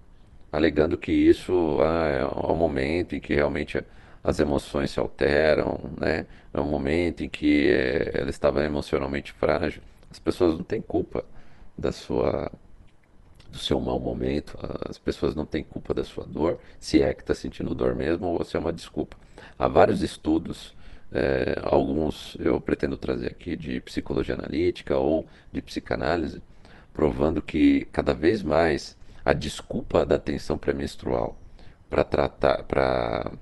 alegando 0.52 0.98
que 0.98 1.12
isso 1.12 1.78
ah, 1.80 2.06
é 2.08 2.24
o 2.24 2.54
momento 2.56 3.14
em 3.14 3.20
que 3.20 3.34
realmente 3.34 3.82
as 4.22 4.40
emoções 4.40 4.90
se 4.90 5.00
alteram, 5.00 5.80
né? 5.98 6.26
É 6.52 6.60
um 6.60 6.68
momento 6.68 7.22
em 7.22 7.28
que 7.28 7.68
é, 7.70 8.20
ela 8.20 8.30
estava 8.30 8.64
emocionalmente 8.64 9.32
frágil. 9.32 9.82
As 10.10 10.18
pessoas 10.18 10.54
não 10.54 10.64
têm 10.64 10.80
culpa 10.80 11.24
da 11.76 11.92
sua 11.92 12.50
do 13.50 13.58
seu 13.58 13.80
mau 13.80 13.98
momento, 13.98 14.58
as 14.88 14.98
pessoas 14.98 15.34
não 15.34 15.46
têm 15.46 15.64
culpa 15.64 15.94
da 15.94 16.04
sua 16.04 16.24
dor, 16.26 16.58
se 16.78 17.02
é 17.02 17.14
que 17.14 17.22
está 17.22 17.34
sentindo 17.34 17.74
dor 17.74 17.94
mesmo 17.94 18.26
ou 18.26 18.44
se 18.44 18.56
é 18.56 18.60
uma 18.60 18.72
desculpa. 18.72 19.16
Há 19.58 19.66
vários 19.68 20.02
estudos, 20.02 20.74
é, 21.10 21.58
alguns 21.62 22.36
eu 22.38 22.60
pretendo 22.60 22.96
trazer 22.98 23.28
aqui 23.28 23.56
de 23.56 23.80
psicologia 23.80 24.34
analítica 24.34 24.96
ou 24.98 25.26
de 25.50 25.62
psicanálise, 25.62 26.42
provando 26.92 27.40
que 27.40 27.86
cada 27.86 28.12
vez 28.12 28.42
mais 28.42 28.96
a 29.24 29.32
desculpa 29.32 30.04
da 30.04 30.18
tensão 30.18 30.58
pré-menstrual 30.58 31.38
para 31.88 32.04
tratar, 32.04 32.64
para 32.64 33.32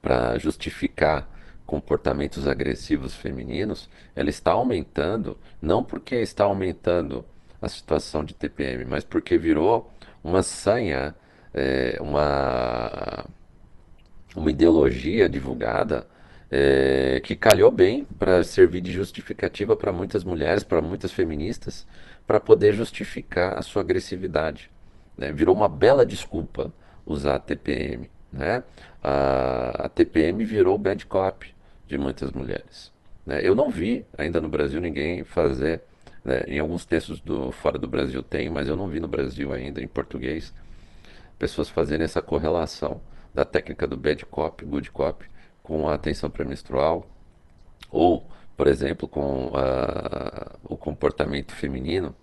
para 0.00 0.38
justificar 0.38 1.28
comportamentos 1.66 2.48
agressivos 2.48 3.14
femininos, 3.14 3.88
ela 4.16 4.28
está 4.28 4.52
aumentando, 4.52 5.38
não 5.62 5.84
porque 5.84 6.16
está 6.16 6.44
aumentando 6.44 7.24
a 7.62 7.68
situação 7.68 8.24
de 8.24 8.34
TPM, 8.34 8.84
mas 8.84 9.04
porque 9.04 9.38
virou 9.38 9.92
uma 10.24 10.42
sanha, 10.42 11.14
é, 11.54 11.96
uma, 12.00 13.24
uma 14.34 14.50
ideologia 14.50 15.28
divulgada 15.28 16.06
é, 16.50 17.20
que 17.22 17.36
calhou 17.36 17.70
bem 17.70 18.04
para 18.18 18.42
servir 18.42 18.80
de 18.80 18.90
justificativa 18.90 19.76
para 19.76 19.92
muitas 19.92 20.24
mulheres, 20.24 20.64
para 20.64 20.82
muitas 20.82 21.12
feministas, 21.12 21.86
para 22.26 22.40
poder 22.40 22.72
justificar 22.72 23.56
a 23.56 23.62
sua 23.62 23.82
agressividade. 23.82 24.70
Né? 25.16 25.32
Virou 25.32 25.54
uma 25.54 25.68
bela 25.68 26.04
desculpa 26.04 26.72
usar 27.06 27.36
a 27.36 27.38
TPM. 27.38 28.10
Né? 28.32 28.62
A, 29.02 29.86
a 29.86 29.88
TPM 29.88 30.44
virou 30.44 30.78
bad 30.78 31.04
cop 31.06 31.52
de 31.86 31.98
muitas 31.98 32.30
mulheres. 32.32 32.92
Né? 33.26 33.40
Eu 33.42 33.54
não 33.54 33.70
vi 33.70 34.04
ainda 34.16 34.40
no 34.40 34.48
Brasil 34.48 34.80
ninguém 34.80 35.24
fazer, 35.24 35.82
né? 36.24 36.42
em 36.46 36.58
alguns 36.58 36.84
textos 36.84 37.20
do 37.20 37.50
fora 37.52 37.78
do 37.78 37.88
Brasil 37.88 38.22
tem, 38.22 38.48
mas 38.48 38.68
eu 38.68 38.76
não 38.76 38.88
vi 38.88 39.00
no 39.00 39.08
Brasil 39.08 39.52
ainda, 39.52 39.82
em 39.82 39.88
português, 39.88 40.52
pessoas 41.38 41.68
fazerem 41.68 42.04
essa 42.04 42.22
correlação 42.22 43.00
da 43.34 43.44
técnica 43.44 43.86
do 43.86 43.96
bad 43.96 44.24
cop, 44.26 44.64
good 44.64 44.90
cop, 44.90 45.24
com 45.62 45.88
a 45.88 45.94
atenção 45.94 46.30
pré-menstrual, 46.30 47.06
ou, 47.90 48.26
por 48.56 48.66
exemplo, 48.66 49.08
com 49.08 49.52
a, 49.54 50.56
o 50.64 50.76
comportamento 50.76 51.52
feminino 51.52 52.14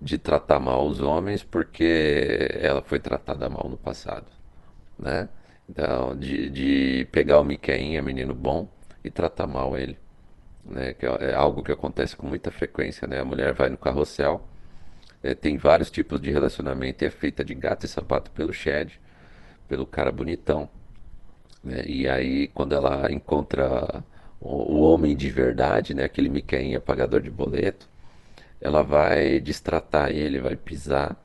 de 0.00 0.18
tratar 0.18 0.58
mal 0.58 0.86
os 0.86 1.00
homens 1.00 1.44
porque 1.44 2.48
ela 2.60 2.82
foi 2.82 2.98
tratada 2.98 3.48
mal 3.48 3.68
no 3.68 3.76
passado, 3.76 4.26
né? 4.98 5.28
Então, 5.68 6.16
de, 6.16 6.50
de 6.50 7.08
pegar 7.10 7.40
o 7.40 7.44
Miqueinha, 7.44 8.02
menino 8.02 8.34
bom, 8.34 8.68
e 9.04 9.10
tratar 9.10 9.46
mal 9.46 9.76
ele. 9.76 9.96
Né? 10.64 10.94
Que 10.94 11.06
é, 11.06 11.30
é 11.30 11.34
algo 11.34 11.62
que 11.62 11.72
acontece 11.72 12.16
com 12.16 12.26
muita 12.26 12.50
frequência. 12.50 13.06
Né? 13.06 13.20
A 13.20 13.24
mulher 13.24 13.52
vai 13.52 13.68
no 13.68 13.76
carrossel, 13.78 14.46
é, 15.22 15.34
tem 15.34 15.56
vários 15.56 15.90
tipos 15.90 16.20
de 16.20 16.30
relacionamento, 16.30 17.04
é 17.04 17.10
feita 17.10 17.44
de 17.44 17.54
gato 17.54 17.86
e 17.86 17.88
sapato 17.88 18.30
pelo 18.32 18.52
Shed, 18.52 19.00
pelo 19.68 19.86
cara 19.86 20.12
bonitão. 20.12 20.68
Né? 21.64 21.82
E 21.86 22.08
aí, 22.08 22.48
quando 22.48 22.74
ela 22.74 23.10
encontra 23.10 24.04
o, 24.40 24.74
o 24.76 24.80
homem 24.82 25.16
de 25.16 25.30
verdade, 25.30 25.94
né? 25.94 26.04
aquele 26.04 26.28
Miqueinha 26.28 26.80
pagador 26.80 27.20
de 27.20 27.30
boleto, 27.30 27.88
ela 28.60 28.82
vai 28.82 29.40
destratar 29.40 30.10
ele, 30.10 30.40
vai 30.40 30.56
pisar. 30.56 31.16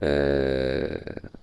É 0.00 1.41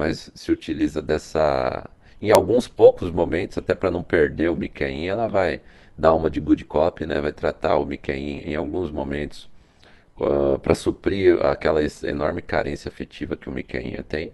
mas 0.00 0.30
se 0.34 0.50
utiliza 0.50 1.02
dessa 1.02 1.88
Em 2.22 2.30
alguns 2.32 2.66
poucos 2.68 3.10
momentos, 3.10 3.58
até 3.58 3.74
para 3.74 3.90
não 3.90 4.02
perder 4.02 4.50
o 4.50 4.56
Miquelin, 4.56 5.06
ela 5.06 5.28
vai 5.28 5.60
dar 5.96 6.14
uma 6.14 6.30
de 6.30 6.40
good 6.40 6.64
cop, 6.64 7.04
né? 7.06 7.20
Vai 7.20 7.32
tratar 7.32 7.76
o 7.76 7.86
Miquelin 7.86 8.38
em 8.44 8.54
alguns 8.56 8.90
momentos 8.90 9.48
uh, 10.18 10.58
para 10.58 10.74
suprir 10.74 11.44
aquela 11.44 11.80
enorme 12.04 12.42
carência 12.42 12.88
afetiva 12.88 13.36
que 13.36 13.48
o 13.48 13.52
Miquelin 13.52 14.02
tem. 14.08 14.32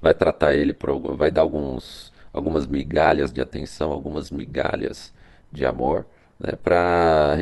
Vai 0.00 0.14
tratar 0.14 0.54
ele, 0.54 0.72
por, 0.72 1.16
vai 1.16 1.30
dar 1.30 1.42
alguns, 1.42 2.12
algumas 2.32 2.66
migalhas 2.66 3.32
de 3.32 3.40
atenção, 3.40 3.92
algumas 3.92 4.30
migalhas 4.30 5.12
de 5.52 5.64
amor, 5.66 6.06
né? 6.38 6.52
Para 6.62 7.38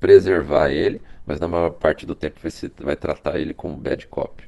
preservar 0.00 0.70
ele, 0.70 1.00
mas 1.26 1.40
na 1.40 1.48
maior 1.48 1.70
parte 1.70 2.06
do 2.06 2.14
tempo 2.14 2.38
vai, 2.40 2.50
se, 2.50 2.70
vai 2.80 2.96
tratar 2.96 3.38
ele 3.38 3.52
como 3.54 3.76
bad 3.76 4.06
cop. 4.06 4.42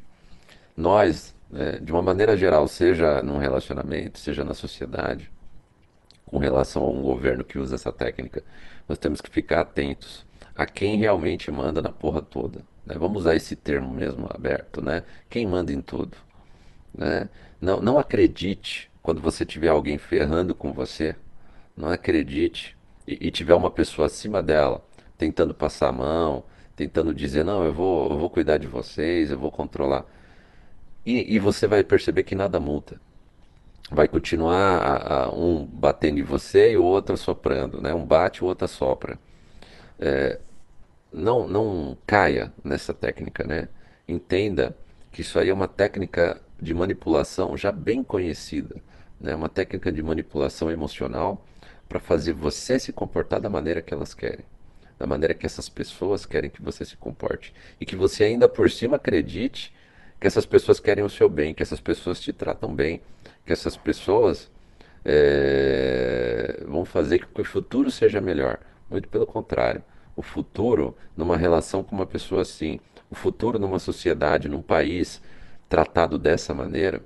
Nós, 0.77 1.35
né, 1.51 1.79
de 1.81 1.93
uma 1.93 2.03
maneira 2.03 2.37
geral, 2.37 2.67
seja 2.69 3.23
num 3.23 3.39
relacionamento, 3.39 4.19
seja 4.19 4.45
na 4.45 4.55
sociedade, 4.55 5.31
com 6.27 6.39
relação 6.39 6.83
a 6.85 6.91
um 6.91 7.03
governo 7.03 7.45
que 7.45 7.59
usa 7.59 7.75
essa 7.75 7.93
técnica, 7.93 8.43
nós 8.89 8.99
temos 8.99 9.21
que 9.21 9.29
ficar 9.29 9.61
atentos 9.61 10.25
a 10.55 10.65
quem 10.65 10.97
realmente 10.97 11.51
manda 11.51 11.83
na 11.83 11.91
porra 11.91 12.23
toda. 12.23 12.61
Né? 12.87 12.95
Vamos 12.99 13.23
usar 13.23 13.35
esse 13.35 13.57
termo 13.57 13.93
mesmo 13.93 14.29
aberto, 14.31 14.81
né? 14.81 15.03
Quem 15.29 15.47
manda 15.47 15.73
em 15.73 15.81
tudo. 15.81 16.17
Né? 16.95 17.29
Não, 17.61 17.81
não 17.81 17.99
acredite 17.99 18.91
quando 19.03 19.21
você 19.21 19.45
tiver 19.45 19.69
alguém 19.69 19.99
ferrando 19.99 20.55
com 20.55 20.73
você, 20.73 21.17
não 21.77 21.89
acredite 21.89 22.77
e, 23.07 23.29
e 23.29 23.31
tiver 23.31 23.55
uma 23.55 23.71
pessoa 23.71 24.07
acima 24.07 24.43
dela 24.43 24.85
tentando 25.17 25.53
passar 25.53 25.89
a 25.89 25.93
mão, 25.93 26.45
tentando 26.75 27.13
dizer, 27.13 27.45
não, 27.45 27.63
eu 27.65 27.75
vou, 27.75 28.11
eu 28.11 28.19
vou 28.19 28.31
cuidar 28.31 28.57
de 28.57 28.67
vocês, 28.67 29.31
eu 29.31 29.39
vou 29.39 29.51
controlar. 29.51 30.07
E, 31.05 31.35
e 31.35 31.39
você 31.39 31.67
vai 31.67 31.83
perceber 31.85 32.23
que 32.25 32.35
nada 32.35 32.61
muda. 32.61 33.01
Vai 33.91 34.07
continuar 34.07 34.79
a, 34.79 35.25
a, 35.25 35.35
um 35.35 35.67
batendo 35.67 36.21
em 36.21 36.23
você 36.23 36.73
e 36.73 36.77
o 36.77 36.85
outro 36.85 37.17
soprando, 37.17 37.81
né? 37.81 37.93
Um 37.95 38.05
bate, 38.05 38.45
o 38.45 38.47
outro 38.47 38.69
sopra. 38.69 39.19
É, 39.99 40.39
não, 41.13 41.49
não 41.49 41.97
caia 42.07 42.53
nessa 42.63 42.95
técnica, 42.95 43.45
né? 43.45 43.69
Entenda 44.07 44.77
que 45.11 45.23
isso 45.23 45.39
aí 45.39 45.49
é 45.49 45.55
uma 45.55 45.69
técnica 45.69 46.41
de 46.61 46.73
manipulação 46.75 47.57
já 47.57 47.73
bem 47.73 48.03
conhecida, 48.05 48.77
né? 49.21 49.35
Uma 49.35 49.49
técnica 49.49 49.91
de 49.91 50.03
manipulação 50.03 50.71
emocional 50.71 51.45
para 51.89 51.99
fazer 51.99 52.33
você 52.33 52.79
se 52.79 52.93
comportar 52.93 53.41
da 53.41 53.51
maneira 53.51 53.83
que 53.83 53.93
elas 53.93 54.15
querem 54.15 54.45
da 55.01 55.07
maneira 55.07 55.33
que 55.33 55.47
essas 55.47 55.67
pessoas 55.67 56.27
querem 56.27 56.51
que 56.51 56.61
você 56.61 56.85
se 56.85 56.95
comporte. 56.95 57.55
E 57.81 57.87
que 57.87 57.97
você 57.97 58.23
ainda 58.23 58.47
por 58.47 58.71
cima 58.71 58.97
acredite 58.97 59.73
que 60.21 60.27
essas 60.27 60.45
pessoas 60.45 60.79
querem 60.79 61.03
o 61.03 61.09
seu 61.09 61.29
bem, 61.29 61.55
que 61.55 61.63
essas 61.63 61.81
pessoas 61.81 62.21
te 62.21 62.33
tratam 62.33 62.75
bem, 62.75 63.01
que 63.47 63.53
essas 63.53 63.77
pessoas 63.77 64.51
é, 65.03 66.63
vão 66.69 66.85
fazer 66.85 67.27
que 67.27 67.41
o 67.41 67.45
futuro 67.45 67.91
seja 67.91 68.21
melhor. 68.21 68.59
Muito 68.91 69.09
pelo 69.09 69.27
contrário. 69.27 69.83
O 70.15 70.23
futuro, 70.23 70.95
numa 71.17 71.37
relação 71.37 71.83
com 71.83 71.97
uma 71.97 72.05
pessoa 72.05 72.43
assim, 72.43 72.79
o 73.11 73.15
futuro 73.15 73.59
numa 73.59 73.79
sociedade, 73.79 74.49
num 74.49 74.61
país 74.61 75.23
tratado 75.69 76.19
dessa 76.19 76.53
maneira, 76.53 77.03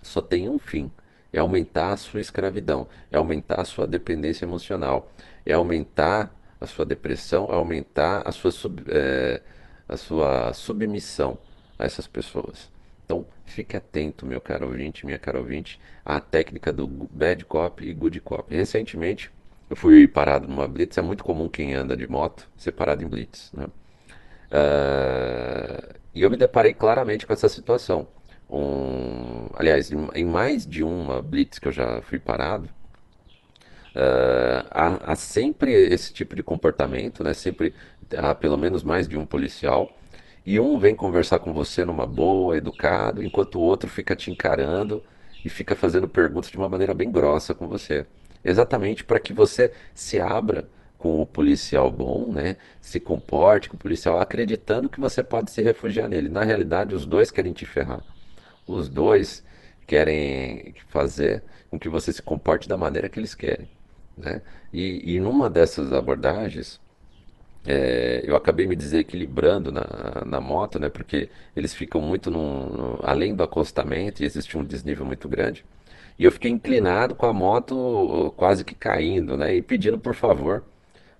só 0.00 0.20
tem 0.20 0.48
um 0.48 0.60
fim: 0.60 0.92
é 1.32 1.40
aumentar 1.40 1.92
a 1.92 1.96
sua 1.96 2.20
escravidão, 2.20 2.86
é 3.10 3.16
aumentar 3.16 3.60
a 3.60 3.64
sua 3.64 3.86
dependência 3.86 4.44
emocional, 4.44 5.10
é 5.44 5.54
aumentar 5.54 6.32
a 6.60 6.66
sua 6.66 6.84
depressão, 6.84 7.50
aumentar 7.50 8.22
a 8.24 8.30
sua, 8.30 8.52
sub, 8.52 8.84
é, 8.88 9.42
a 9.88 9.96
sua 9.96 10.52
submissão 10.52 11.38
a 11.78 11.84
essas 11.84 12.06
pessoas. 12.06 12.70
Então, 13.04 13.26
fique 13.46 13.76
atento, 13.76 14.26
meu 14.26 14.40
caro 14.40 14.66
ouvinte, 14.66 15.06
minha 15.06 15.18
cara 15.18 15.38
ouvinte, 15.38 15.80
à 16.04 16.20
técnica 16.20 16.72
do 16.72 16.86
bad 16.86 17.44
cop 17.44 17.82
e 17.82 17.94
good 17.94 18.20
cop. 18.20 18.54
Recentemente, 18.54 19.30
eu 19.70 19.76
fui 19.76 20.06
parado 20.06 20.46
numa 20.46 20.68
blitz. 20.68 20.98
É 20.98 21.02
muito 21.02 21.24
comum 21.24 21.48
quem 21.48 21.74
anda 21.74 21.96
de 21.96 22.06
moto 22.06 22.48
ser 22.56 22.72
parado 22.72 23.02
em 23.02 23.08
blitz. 23.08 23.50
Né? 23.52 23.64
Uh, 24.52 25.94
e 26.14 26.22
eu 26.22 26.30
me 26.30 26.36
deparei 26.36 26.74
claramente 26.74 27.26
com 27.26 27.32
essa 27.32 27.48
situação. 27.48 28.08
Um, 28.50 29.48
aliás, 29.54 29.90
em 30.14 30.24
mais 30.24 30.66
de 30.66 30.82
uma 30.82 31.22
blitz 31.22 31.58
que 31.58 31.68
eu 31.68 31.72
já 31.72 32.02
fui 32.02 32.18
parado, 32.18 32.68
Uh, 33.94 34.62
há, 34.70 35.12
há, 35.12 35.16
sempre 35.16 35.72
esse 35.72 36.12
tipo 36.12 36.36
de 36.36 36.42
comportamento, 36.42 37.24
né? 37.24 37.34
Sempre 37.34 37.74
há 38.16 38.32
pelo 38.32 38.56
menos 38.56 38.84
mais 38.84 39.08
de 39.08 39.18
um 39.18 39.26
policial. 39.26 39.90
E 40.48 40.58
um 40.58 40.78
vem 40.78 40.94
conversar 40.94 41.40
com 41.40 41.52
você 41.52 41.84
numa 41.84 42.06
boa, 42.06 42.56
educado, 42.56 43.22
enquanto 43.22 43.56
o 43.56 43.60
outro 43.60 43.86
fica 43.86 44.16
te 44.16 44.30
encarando 44.30 45.04
e 45.44 45.50
fica 45.50 45.76
fazendo 45.76 46.08
perguntas 46.08 46.50
de 46.50 46.56
uma 46.56 46.70
maneira 46.70 46.94
bem 46.94 47.12
grossa 47.12 47.52
com 47.54 47.68
você. 47.68 48.06
Exatamente 48.42 49.04
para 49.04 49.20
que 49.20 49.34
você 49.34 49.70
se 49.94 50.18
abra 50.18 50.66
com 50.96 51.20
o 51.20 51.26
policial 51.26 51.90
bom, 51.90 52.32
né? 52.32 52.56
Se 52.80 52.98
comporte 52.98 53.68
com 53.68 53.76
o 53.76 53.78
policial 53.78 54.18
acreditando 54.18 54.88
que 54.88 54.98
você 54.98 55.22
pode 55.22 55.50
se 55.50 55.60
refugiar 55.60 56.08
nele. 56.08 56.30
Na 56.30 56.44
realidade, 56.44 56.94
os 56.94 57.04
dois 57.04 57.30
querem 57.30 57.52
te 57.52 57.66
ferrar. 57.66 58.02
Os 58.66 58.88
dois 58.88 59.44
querem 59.86 60.74
fazer 60.88 61.42
com 61.70 61.78
que 61.78 61.90
você 61.90 62.10
se 62.10 62.22
comporte 62.22 62.66
da 62.66 62.78
maneira 62.78 63.10
que 63.10 63.20
eles 63.20 63.34
querem. 63.34 63.68
Né? 64.16 64.40
E, 64.72 65.14
e 65.14 65.20
numa 65.20 65.50
dessas 65.50 65.92
abordagens, 65.92 66.80
é, 67.68 68.22
eu 68.24 68.34
acabei 68.34 68.66
me 68.66 68.74
desequilibrando 68.74 69.70
na, 69.70 69.84
na 70.24 70.40
moto, 70.40 70.78
né? 70.78 70.88
Porque 70.88 71.28
eles 71.54 71.74
ficam 71.74 72.00
muito 72.00 72.30
no, 72.30 72.66
no, 72.70 73.00
além 73.02 73.34
do 73.34 73.42
acostamento 73.42 74.22
e 74.22 74.26
existe 74.26 74.56
um 74.56 74.64
desnível 74.64 75.04
muito 75.04 75.28
grande. 75.28 75.64
E 76.18 76.24
eu 76.24 76.32
fiquei 76.32 76.50
inclinado 76.50 77.14
com 77.14 77.26
a 77.26 77.32
moto 77.32 78.32
quase 78.36 78.64
que 78.64 78.74
caindo, 78.74 79.36
né? 79.36 79.54
E 79.54 79.62
pedindo 79.62 79.98
por 79.98 80.14
favor 80.14 80.64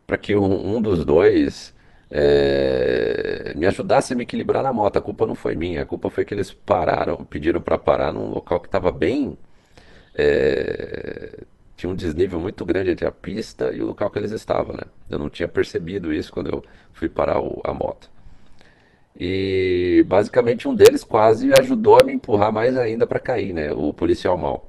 para 0.07 0.17
que 0.19 0.35
um, 0.37 0.77
um, 0.77 0.83
dos 0.83 1.05
dois 1.05 1.75
é, 2.11 3.53
me 3.57 3.67
ajudasse 3.67 4.15
a 4.15 4.17
me 4.17 4.23
equilibrar 4.25 4.63
na 4.63 4.73
moto. 4.73 4.97
A 4.99 5.03
culpa 5.03 5.27
não 5.27 5.35
foi 5.35 5.55
minha, 5.55 5.83
a 5.83 5.87
culpa 5.87 6.11
foi 6.11 6.25
que 6.25 6.35
eles 6.35 6.53
pararam, 6.53 7.25
pediram 7.25 7.61
para 7.61 7.79
parar 7.79 8.13
num 8.13 8.31
local 8.31 8.61
que 8.61 8.69
estava 8.69 8.91
bem 8.93 9.37
é, 10.17 11.45
tinha 11.79 11.89
um 11.89 11.95
desnível 11.95 12.41
muito 12.41 12.65
grande 12.65 12.91
entre 12.91 13.07
a 13.07 13.13
pista 13.13 13.73
e 13.73 13.81
o 13.81 13.87
local 13.87 14.11
que 14.11 14.19
eles 14.19 14.33
estavam, 14.33 14.75
né? 14.75 14.83
Eu 15.09 15.17
não 15.17 15.31
tinha 15.31 15.47
percebido 15.47 16.13
isso 16.13 16.33
quando 16.33 16.51
eu 16.51 16.65
fui 16.93 17.09
parar 17.09 17.41
o, 17.41 17.63
a 17.65 17.73
moto. 17.73 18.11
E 19.17 20.05
basicamente 20.09 20.67
um 20.67 20.75
deles 20.75 21.05
quase 21.05 21.53
ajudou 21.57 21.97
a 22.01 22.05
me 22.05 22.13
empurrar 22.13 22.53
mais 22.53 22.77
ainda 22.77 23.07
para 23.07 23.21
cair, 23.21 23.53
né? 23.53 23.73
O 23.73 23.95
policial 23.95 24.37
mal. 24.37 24.69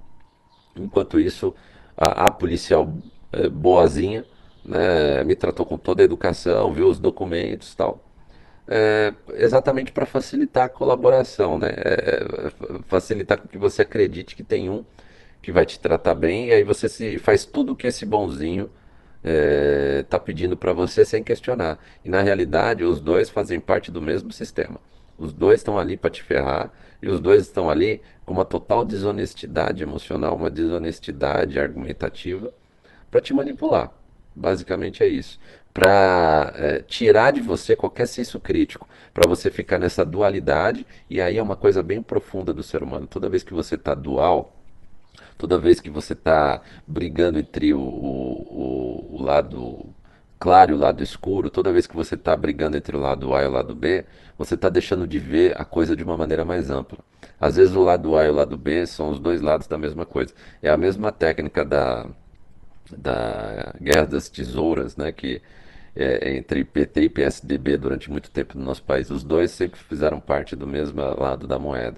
Enquanto 0.76 1.19
isso, 1.19 1.54
a, 1.98 2.26
a 2.28 2.32
policial 2.32 2.93
é, 3.34 3.50
boazinha 3.50 4.24
né, 4.63 5.24
me 5.24 5.36
tratou 5.36 5.65
com 5.65 5.80
toda 5.80 6.04
a 6.04 6.06
educação, 6.06 6.72
viu 6.72 6.88
os 6.88 7.00
documentos 7.00 7.74
tal. 7.74 8.04
É, 8.67 9.12
exatamente 9.34 9.91
para 9.91 10.06
facilitar 10.06 10.65
a 10.65 10.69
colaboração, 10.69 11.58
né? 11.58 11.69
É, 11.76 12.52
facilitar 12.86 13.41
que 13.48 13.58
você 13.58 13.82
acredite 13.82 14.36
que 14.36 14.43
tem 14.43 14.69
um 14.69 14.86
que 15.41 15.52
vai 15.52 15.65
te 15.65 15.80
tratar 15.80 16.15
bem, 16.15 16.47
e 16.47 16.52
aí 16.54 16.63
você 16.63 16.89
se 16.89 17.17
faz 17.19 17.45
tudo 17.45 17.75
que 17.75 17.88
esse 17.88 18.06
bonzinho 18.06 18.69
está 19.21 20.17
é, 20.17 20.19
pedindo 20.19 20.56
para 20.56 20.73
você 20.73 21.04
sem 21.04 21.23
questionar. 21.23 21.78
E 22.04 22.10
na 22.10 22.21
realidade, 22.21 22.84
os 22.84 22.99
dois 23.02 23.30
fazem 23.30 23.60
parte 23.60 23.91
do 23.91 24.02
mesmo 24.02 24.32
sistema. 24.32 24.80
Os 25.17 25.34
dois 25.34 25.60
estão 25.60 25.78
ali 25.78 25.97
para 25.97 26.10
te 26.10 26.23
ferrar, 26.23 26.71
e 27.02 27.10
os 27.10 27.19
dois 27.19 27.43
estão 27.43 27.69
ali 27.69 28.02
com 28.25 28.34
uma 28.34 28.45
total 28.45 28.86
desonestidade 28.86 29.84
emocional, 29.84 30.36
uma 30.36 30.49
desonestidade 30.49 31.60
argumentativa 31.60 32.54
para 33.10 33.21
te 33.21 33.34
manipular. 33.34 33.91
Basicamente 34.36 35.04
é 35.04 35.08
isso. 35.08 35.39
Para 35.73 36.54
é, 36.56 36.80
tirar 36.80 37.32
de 37.32 37.41
você 37.41 37.75
qualquer 37.75 38.08
senso 38.08 38.39
crítico, 38.39 38.88
para 39.13 39.28
você 39.28 39.49
ficar 39.49 39.78
nessa 39.78 40.06
dualidade, 40.06 40.86
e 41.10 41.21
aí 41.21 41.38
é 41.38 41.43
uma 41.43 41.56
coisa 41.56 41.82
bem 41.84 42.02
profunda 42.02 42.54
do 42.54 42.63
ser 42.63 42.84
humano. 42.84 43.08
Toda 43.08 43.30
vez 43.30 43.43
que 43.43 43.54
você 43.54 43.75
está 43.75 43.93
dual, 43.93 44.59
toda 45.39 45.58
vez 45.58 45.80
que 45.80 45.89
você 45.89 46.12
está 46.12 46.62
brigando 46.86 47.39
entre 47.39 47.73
o, 47.73 47.80
o, 47.80 49.15
o, 49.15 49.23
lado 49.23 49.86
claro 50.38 50.71
e 50.71 50.73
o 50.75 50.78
lado 50.78 51.02
escuro, 51.02 51.49
toda 51.49 51.71
vez 51.71 51.88
que 51.88 51.95
você 51.95 52.15
está 52.15 52.36
brigando 52.36 52.75
entre 52.75 52.95
o 52.95 52.99
lado 52.99 53.34
A 53.34 53.43
e 53.43 53.47
o 53.47 53.52
lado 53.52 53.73
B, 53.73 54.06
você 54.38 54.56
está 54.56 54.67
deixando 54.67 55.08
de 55.08 55.17
ver 55.17 55.60
a 55.60 55.63
coisa 55.63 55.95
de 55.95 56.04
uma 56.04 56.17
maneira 56.17 56.43
mais 56.43 56.69
ampla. 56.69 56.99
Às 57.39 57.56
vezes 57.56 57.73
o 57.73 57.82
lado 57.82 58.17
A 58.17 58.25
e 58.25 58.30
o 58.30 58.34
lado 58.34 58.58
B 58.58 58.86
são 58.86 59.12
os 59.12 59.19
dois 59.19 59.41
lados 59.41 59.65
da 59.65 59.78
mesma 59.78 60.06
coisa. 60.06 60.34
É 60.62 60.69
a 60.69 60.75
mesma 60.75 61.10
técnica 61.10 61.63
da, 61.63 62.06
da 62.97 63.73
Guerra 63.82 64.08
das 64.08 64.28
Tesouras, 64.28 64.97
né, 64.97 65.10
que 65.13 65.41
é, 65.95 66.36
entre 66.36 66.65
PT 66.65 67.02
e 67.04 67.10
PSDB 67.10 67.78
durante 67.78 68.12
muito 68.12 68.30
tempo 68.30 68.58
no 68.58 68.65
nosso 68.65 68.84
país. 68.84 69.10
Os 69.10 69.23
dois 69.23 69.52
sempre 69.52 69.80
fizeram 69.80 70.19
parte 70.19 70.54
do 70.54 70.67
mesmo 70.67 71.02
lado 71.02 71.47
da 71.47 71.58
moeda. 71.58 71.97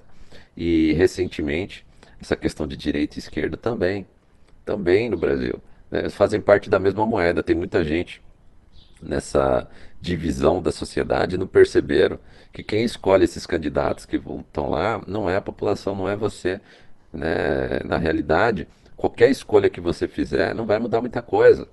E 0.56 0.92
recentemente 0.92 1.84
essa 2.22 2.36
questão 2.36 2.66
de 2.66 2.76
direita 2.76 3.16
e 3.16 3.18
esquerda 3.18 3.56
também, 3.56 4.06
também 4.64 5.10
no 5.10 5.16
Brasil. 5.16 5.60
Né? 5.90 6.08
Fazem 6.08 6.40
parte 6.40 6.70
da 6.70 6.78
mesma 6.78 7.04
moeda. 7.06 7.42
Tem 7.42 7.54
muita 7.54 7.84
gente 7.84 8.22
nessa 9.02 9.68
divisão 10.00 10.62
da 10.62 10.72
sociedade 10.72 11.36
não 11.36 11.46
perceberam 11.46 12.18
que 12.52 12.62
quem 12.62 12.84
escolhe 12.84 13.24
esses 13.24 13.46
candidatos 13.46 14.04
que 14.04 14.16
estão 14.16 14.70
lá 14.70 15.00
não 15.06 15.28
é 15.28 15.36
a 15.36 15.40
população, 15.40 15.94
não 15.94 16.08
é 16.08 16.16
você. 16.16 16.60
Né? 17.12 17.80
Na 17.84 17.98
realidade, 17.98 18.68
qualquer 18.96 19.30
escolha 19.30 19.70
que 19.70 19.80
você 19.80 20.06
fizer 20.06 20.54
não 20.54 20.66
vai 20.66 20.78
mudar 20.78 21.00
muita 21.00 21.22
coisa 21.22 21.68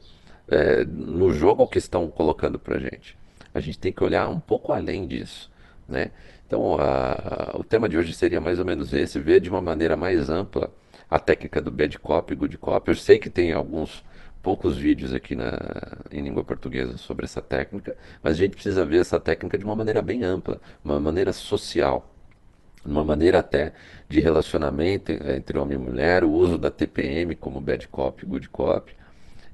é, 0.47 0.83
no 0.85 1.31
jogo 1.31 1.67
que 1.67 1.77
estão 1.77 2.07
colocando 2.07 2.57
para 2.57 2.79
gente. 2.79 3.17
A 3.53 3.59
gente 3.59 3.79
tem 3.79 3.91
que 3.91 4.03
olhar 4.03 4.29
um 4.29 4.39
pouco 4.39 4.71
além 4.71 5.07
disso. 5.07 5.51
Né? 5.88 6.12
Então, 6.49 6.77
a, 6.79 7.55
o 7.59 7.63
tema 7.63 7.88
de 7.88 7.95
hoje 7.95 8.12
seria 8.12 8.41
mais 8.41 8.57
ou 8.57 8.65
menos 8.65 8.91
esse: 8.91 9.19
ver 9.19 9.39
de 9.39 9.51
uma 9.51 9.62
maneira 9.62 9.95
mais 9.95 10.31
ampla 10.31 10.71
a 11.07 11.19
técnica 11.19 11.62
do 11.62 11.69
bad 11.69 11.99
cop 11.99 12.33
e 12.33 12.35
good 12.35 12.57
cop. 12.57 12.89
Eu 12.89 12.95
sei 12.95 13.19
que 13.19 13.29
tem 13.29 13.53
alguns 13.53 14.03
poucos 14.41 14.75
vídeos 14.75 15.13
aqui 15.13 15.35
na, 15.35 15.51
em 16.12 16.23
língua 16.23 16.43
portuguesa 16.43 16.97
sobre 16.97 17.25
essa 17.25 17.39
técnica, 17.39 17.95
mas 18.23 18.33
a 18.33 18.38
gente 18.38 18.53
precisa 18.53 18.83
ver 18.83 19.01
essa 19.01 19.19
técnica 19.19 19.59
de 19.59 19.63
uma 19.63 19.75
maneira 19.75 20.01
bem 20.01 20.23
ampla, 20.23 20.59
uma 20.83 20.99
maneira 20.99 21.31
social, 21.33 22.12
uma 22.83 23.03
maneira 23.03 23.39
até 23.39 23.73
de 24.07 24.19
relacionamento 24.19 25.12
entre 25.12 25.55
homem 25.55 25.77
e 25.77 25.79
mulher, 25.79 26.23
o 26.23 26.31
uso 26.31 26.57
da 26.57 26.71
TPM 26.71 27.35
como 27.35 27.62
bad 27.62 27.88
cop, 27.89 28.25
good 28.25 28.49
cop, 28.49 28.91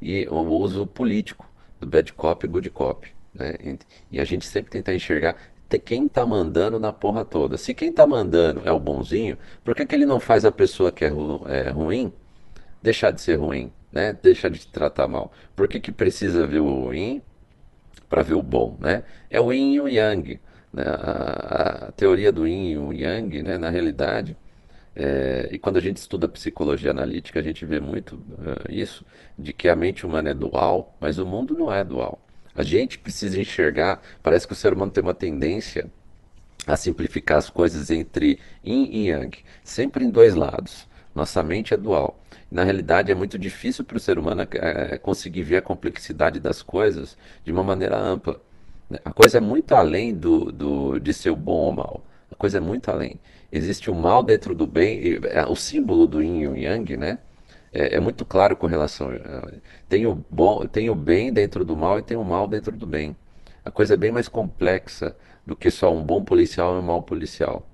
e 0.01 0.25
o 0.29 0.36
uso 0.36 0.88
político 0.88 1.45
do 1.77 1.86
bad 1.88 2.13
cop 2.13 2.45
e 2.45 2.49
good 2.49 2.69
cop. 2.69 3.05
Né? 3.34 3.77
E 4.10 4.19
a 4.19 4.23
gente 4.23 4.45
sempre 4.45 4.71
tentar 4.71 4.93
enxergar 4.93 5.36
quem 5.80 6.06
está 6.06 6.25
mandando 6.25 6.80
na 6.80 6.93
porra 6.93 7.25
toda. 7.25 7.58
Se 7.58 7.73
quem 7.73 7.89
está 7.89 8.06
mandando 8.08 8.62
é 8.65 8.71
o 8.71 8.80
bonzinho, 8.80 9.38
por 9.63 9.75
que, 9.75 9.86
que 9.86 9.95
ele 9.95 10.06
não 10.06 10.19
faz 10.19 10.45
a 10.45 10.51
pessoa 10.51 10.91
que 10.91 11.06
é, 11.06 11.10
ru 11.10 11.41
é 11.47 11.69
ruim 11.69 12.13
deixar 12.82 13.12
de 13.12 13.21
ser 13.21 13.36
ruim? 13.36 13.71
né? 13.95 14.15
Deixa 14.21 14.49
de 14.49 14.60
te 14.60 14.67
tratar 14.67 15.08
mal. 15.08 15.32
Por 15.56 15.69
que, 15.69 15.80
que 15.80 15.91
precisa 15.91 16.45
ver 16.45 16.60
o 16.60 16.93
yin 16.93 17.21
para 18.10 18.21
ver 18.21 18.36
o 18.36 18.43
bom, 18.43 18.78
né? 18.80 19.04
É 19.30 19.39
o 19.39 19.54
yin 19.54 19.73
e 19.73 19.82
o 19.82 19.88
yang. 19.88 20.39
Né? 20.73 20.84
A, 20.86 21.88
a, 21.88 21.91
teoria 21.93 22.32
do 22.32 22.45
yin 22.45 22.71
e 22.71 22.78
o 22.78 22.91
yang, 22.91 23.41
né? 23.41 23.58
na 23.58 23.69
realidade, 23.69 24.36
é, 24.93 25.47
e 25.51 25.58
quando 25.58 25.78
a 25.78 25.82
gente 25.82 25.97
estuda 25.97 26.28
psicologia 26.28 26.91
analítica, 26.91 27.39
a 27.39 27.43
gente 27.43 27.65
vê 27.65 27.80
muito 27.80 28.15
uh, 28.15 28.69
isso, 28.69 29.06
de 29.39 29.54
que 29.54 29.69
a 29.69 29.75
mente 29.75 30.06
humana 30.06 30.30
é 30.30 30.34
dual, 30.34 30.95
mas 30.99 31.17
o 31.17 31.25
mundo 31.25 31.58
não 31.58 31.73
é 31.73 31.84
dual. 31.84 32.19
A 32.56 32.63
gente 32.63 32.98
precisa 32.98 33.39
enxergar, 33.39 34.02
parece 34.24 34.48
que 34.48 34.54
o 34.54 34.56
ser 34.56 34.74
humano 34.74 34.91
tem 34.91 35.04
uma 35.04 35.13
tendência 35.13 35.88
a 36.65 36.76
simplificar 36.78 37.38
as 37.38 37.50
coisas 37.50 37.91
entre 37.91 38.39
yin 38.63 38.89
e 38.91 39.10
yang, 39.10 39.38
sempre 39.63 40.06
em 40.06 40.10
dois 40.10 40.36
lados. 40.36 40.88
Nossa 41.13 41.44
mente 41.44 41.74
é 41.74 41.78
dual. 41.78 42.20
Na 42.52 42.63
realidade, 42.63 43.12
é 43.12 43.15
muito 43.15 43.38
difícil 43.38 43.84
para 43.84 43.98
o 43.98 44.00
ser 44.00 44.18
humano 44.18 44.48
é, 44.52 44.98
conseguir 44.98 45.44
ver 45.44 45.58
a 45.58 45.62
complexidade 45.62 46.39
das 46.39 46.62
coisas 46.62 47.18
de 47.44 47.52
uma 47.52 47.63
maneira 47.63 47.98
ampla. 47.98 48.39
Né? 48.89 49.00
A 49.04 49.12
coisa 49.12 49.38
é 49.38 49.41
muito 49.41 49.74
além 49.76 50.13
do, 50.13 50.52
do, 50.52 51.00
de 51.00 51.13
ser 51.13 51.30
o 51.30 51.36
bom 51.36 51.58
ou 51.58 51.72
mal. 51.74 52.06
A 52.32 52.36
coisa 52.36 52.58
é 52.58 52.62
muito 52.62 52.89
além. 52.89 53.20
Existe 53.52 53.89
o 53.89 53.96
mal 53.96 54.24
dentro 54.24 54.54
do 54.54 54.68
bem. 54.68 55.00
E, 55.00 55.20
é, 55.28 55.46
o 55.46 55.56
símbolo 55.56 56.08
do 56.08 56.22
yin 56.22 56.41
e 56.41 56.48
o 56.48 56.56
yang, 56.56 56.98
né? 56.98 57.20
É, 57.76 57.98
é, 57.98 58.00
muito 58.00 58.24
claro 58.24 58.56
com 58.56 58.68
relação. 58.68 59.10
Tem 59.90 60.06
o, 60.08 60.16
bom, 60.30 60.66
tem 60.66 60.90
o 60.90 60.96
bem 60.96 61.32
dentro 61.34 61.66
do 61.66 61.76
mal 61.76 62.00
e 62.00 62.02
tem 62.02 62.16
o 62.16 62.24
mal 62.24 62.48
dentro 62.48 62.72
do 62.72 62.88
bem. 62.88 63.14
A 63.66 63.70
coisa 63.70 63.96
é 63.96 63.98
bem 63.98 64.14
mais 64.14 64.30
complexa 64.30 65.14
do 65.46 65.58
que 65.58 65.70
só 65.70 65.94
um 65.94 66.02
bom 66.02 66.24
policial 66.24 66.76
e 66.76 66.80
um 66.80 66.82
mau 66.82 67.04
policial. 67.04 67.68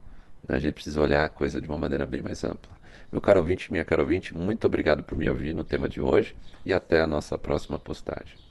A 0.49 0.57
gente 0.57 0.73
precisa 0.73 0.99
olhar 0.99 1.23
a 1.23 1.29
coisa 1.29 1.61
de 1.61 1.67
uma 1.67 1.77
maneira 1.77 2.07
bem 2.07 2.21
mais 2.21 2.43
ampla. 2.43 2.71
Meu 3.11 3.21
caro 3.21 3.41
ouvinte, 3.41 3.71
minha 3.71 3.85
caro 3.85 4.01
ouvinte, 4.01 4.35
muito 4.35 4.65
obrigado 4.65 5.03
por 5.03 5.15
me 5.15 5.29
ouvir 5.29 5.53
no 5.53 5.63
tema 5.63 5.87
de 5.87 6.01
hoje 6.01 6.35
e 6.65 6.73
até 6.73 7.01
a 7.01 7.05
nossa 7.07 7.37
próxima 7.37 7.77
postagem. 7.77 8.50